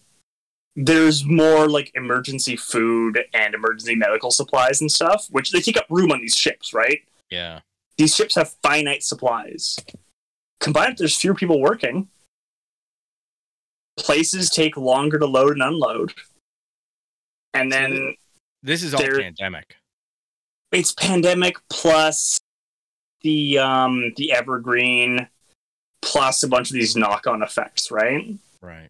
[0.75, 5.85] there's more like emergency food and emergency medical supplies and stuff, which they take up
[5.89, 6.99] room on these ships, right?
[7.31, 7.61] yeah
[7.97, 9.77] These ships have finite supplies.
[10.59, 12.09] Combined, there's fewer people working.
[13.97, 16.13] Places take longer to load and unload.
[17.53, 18.15] And So then
[18.61, 19.75] this is all pandemic
[20.71, 22.39] it's pandemic plus
[23.21, 25.27] the um the evergreen
[26.01, 28.35] plus a bunch of these knock-on effects, right?
[28.61, 28.89] right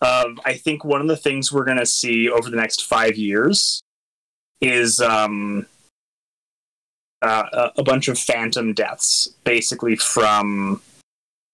[0.00, 3.16] of I think one of the things we're going to see over the next five
[3.16, 3.80] years
[4.60, 5.66] is um,
[7.22, 10.80] uh, a, bunch of phantom deaths, basically from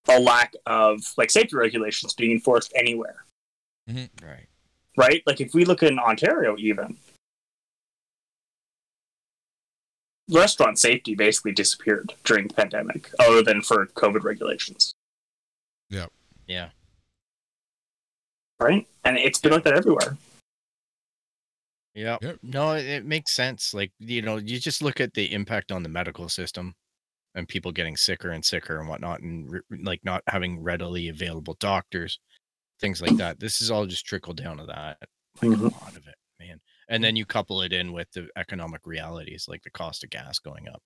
[0.08, 3.24] a lack of like safety regulations being enforced anywhere.
[4.22, 4.46] right
[4.96, 5.22] Right?
[5.26, 6.96] Like if we look in Ontario, even
[10.32, 14.92] restaurant safety basically disappeared during the pandemic, other than for COVID regulations.
[15.90, 16.06] yeah
[16.46, 16.70] Yeah.
[18.60, 18.86] Right?
[19.04, 20.16] And it's been like that everywhere.
[21.94, 22.38] yeah Yep.
[22.42, 25.82] no it, it makes sense like you know you just look at the impact on
[25.82, 26.74] the medical system
[27.34, 31.54] and people getting sicker and sicker and whatnot and re- like not having readily available
[31.60, 32.18] doctors
[32.80, 34.96] things like that this is all just trickle down to that
[35.42, 35.60] like Mhm.
[35.60, 36.21] a lot of it man
[36.88, 37.06] and mm.
[37.06, 40.68] then you couple it in with the economic realities like the cost of gas going
[40.68, 40.82] up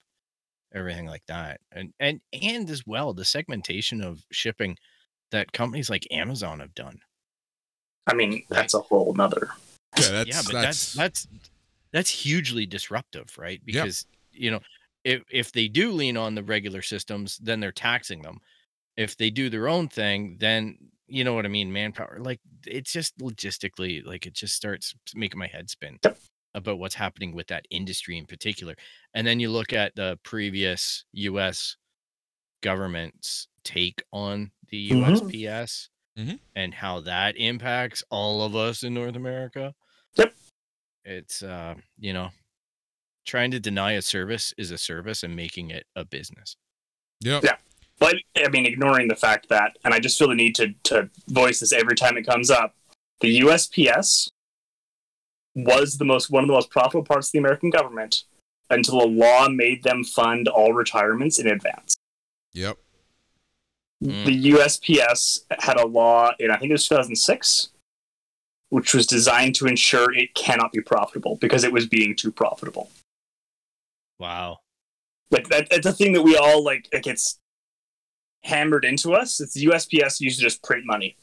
[0.75, 4.77] everything like that and and and as well the segmentation of shipping
[5.31, 6.99] that companies like amazon have done
[8.07, 9.51] I mean, that's a whole nother.
[9.99, 11.29] Yeah, that's yeah but that's, that's that's
[11.93, 13.83] that's hugely disruptive right Yeah.
[13.83, 14.61] because you know
[15.05, 18.39] if if they do lean on the regular systems then they're taxing them
[18.97, 20.77] if they do their own thing then
[21.09, 25.39] you know what i mean manpower like it's just logistically like it just starts making
[25.39, 25.99] my head spin
[26.55, 28.75] about what's happening with that industry in particular
[29.15, 31.77] and then you look at the previous us
[32.63, 35.31] government's take on the Mhm.
[35.31, 35.89] usps
[36.19, 36.41] Mhm.
[36.55, 39.75] and how that impacts all of us in north america
[40.15, 40.35] Yep.
[41.05, 42.31] it's uh you know
[43.27, 46.57] trying to deny a service is a service and making it a business
[47.21, 47.43] yep.
[47.45, 47.57] Yeah.
[47.99, 51.09] But I mean, ignoring the fact that, and I just feel the need to, to
[51.29, 52.75] voice this every time it comes up,
[53.21, 54.29] the USPS
[55.55, 58.25] was the most one of the most profitable parts of the American government
[58.69, 61.97] until a law made them fund all retirements in advance.
[62.53, 62.77] Yep.
[64.05, 64.27] Mm.
[64.27, 67.71] The USPS had a law in I think it was 2006,
[68.69, 72.91] which was designed to ensure it cannot be profitable because it was being too profitable.
[74.19, 74.59] wow
[75.31, 77.39] like that, that's a thing that we all like it gets
[78.47, 81.17] hammered into us it's the usps used to just print money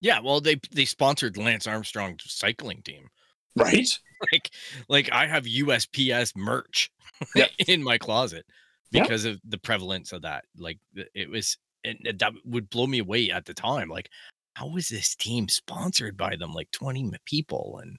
[0.00, 3.08] yeah well they they sponsored lance armstrong's cycling team
[3.56, 3.98] right
[4.32, 4.50] like
[4.88, 6.90] like i have usps merch
[7.34, 7.50] Yep.
[7.68, 8.44] in my closet
[8.90, 9.02] Yeah.
[9.02, 10.78] because of the prevalence of that like
[11.14, 14.08] it was and and that would blow me away at the time like
[14.54, 17.96] how was this team sponsored by them like 20 people and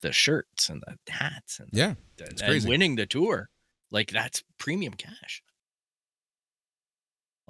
[0.00, 1.94] the shirts and the hats and Yeah.
[2.16, 2.68] the, It's and crazy.
[2.68, 3.48] winning the tour
[3.90, 5.42] like that's premium cash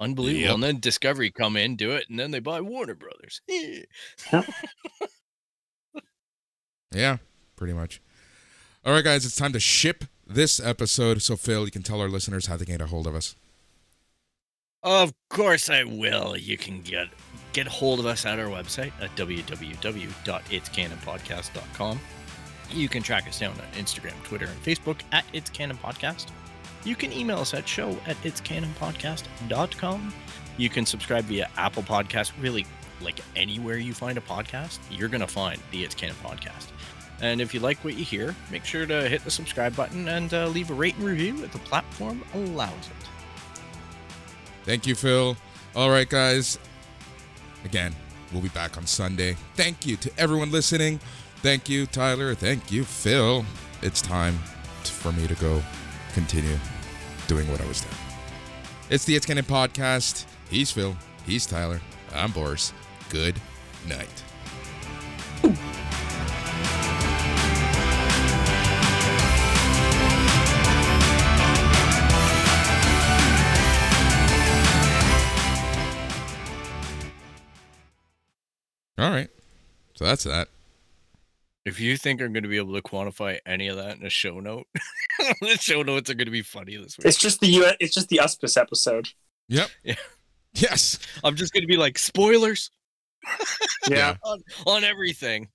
[0.03, 0.53] unbelievable Yep.
[0.55, 3.81] and then discovery come in do it and then they buy warner brothers eh.
[6.93, 7.17] Yeah.
[7.55, 7.99] Pretty much.
[8.85, 9.25] All right, guys.
[9.25, 11.23] It's time to ship this episode.
[11.23, 13.35] So Phil, you can tell our listeners how they can get a hold of us.
[14.83, 16.37] Of course I will.
[16.37, 17.07] You can get
[17.53, 21.99] get hold of us at our website at www.itscanonpodcast.com.
[22.71, 26.27] You can track us down on Instagram, Twitter, and Facebook at It's Canon Podcast.
[26.85, 30.13] You can email us at show at itscanonpodcast.com.
[30.57, 32.65] You can subscribe via Apple Podcast, really
[33.01, 36.67] like anywhere you find a podcast, you're going to find the It's Canon podcast.
[37.21, 40.33] And if you like what you hear, make sure to hit the subscribe button and
[40.33, 43.07] uh, leave a rate and review if the platform allows it.
[44.63, 45.37] Thank you, Phil.
[45.75, 46.59] All right, guys.
[47.65, 47.95] Again,
[48.31, 49.37] we'll be back on Sunday.
[49.55, 50.99] Thank you to everyone listening.
[51.37, 52.35] Thank you, Tyler.
[52.35, 53.45] Thank you, Phil.
[53.81, 54.37] It's time
[54.83, 55.61] for me to go
[56.13, 56.57] continue
[57.27, 57.95] doing what I was doing.
[58.89, 60.25] It's the It's Canon podcast.
[60.49, 60.95] He's Phil.
[61.25, 61.81] He's Tyler.
[62.13, 62.73] I'm Boris.
[63.09, 63.35] Good
[63.87, 64.09] night.
[78.97, 79.29] All right.
[79.95, 80.47] So that's that.
[81.65, 84.09] If you think I'm going to be able to quantify any of that in a
[84.09, 84.67] show note,
[85.41, 87.07] the show notes are going to be funny this week.
[87.07, 87.65] It's just the U.
[87.79, 89.09] It's just the Uspis episode.
[89.49, 89.69] Yep.
[89.83, 89.95] Yeah.
[90.55, 90.99] Yes.
[91.23, 92.69] I'm just going to be like spoilers
[93.89, 94.15] Yeah.
[94.23, 95.47] on, on everything.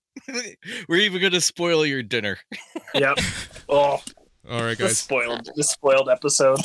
[0.89, 2.39] We're even going to spoil your dinner.
[2.95, 3.19] yep.
[3.69, 4.03] Oh,
[4.51, 4.99] All right, the guys.
[4.99, 6.59] spoiled, the spoiled episode.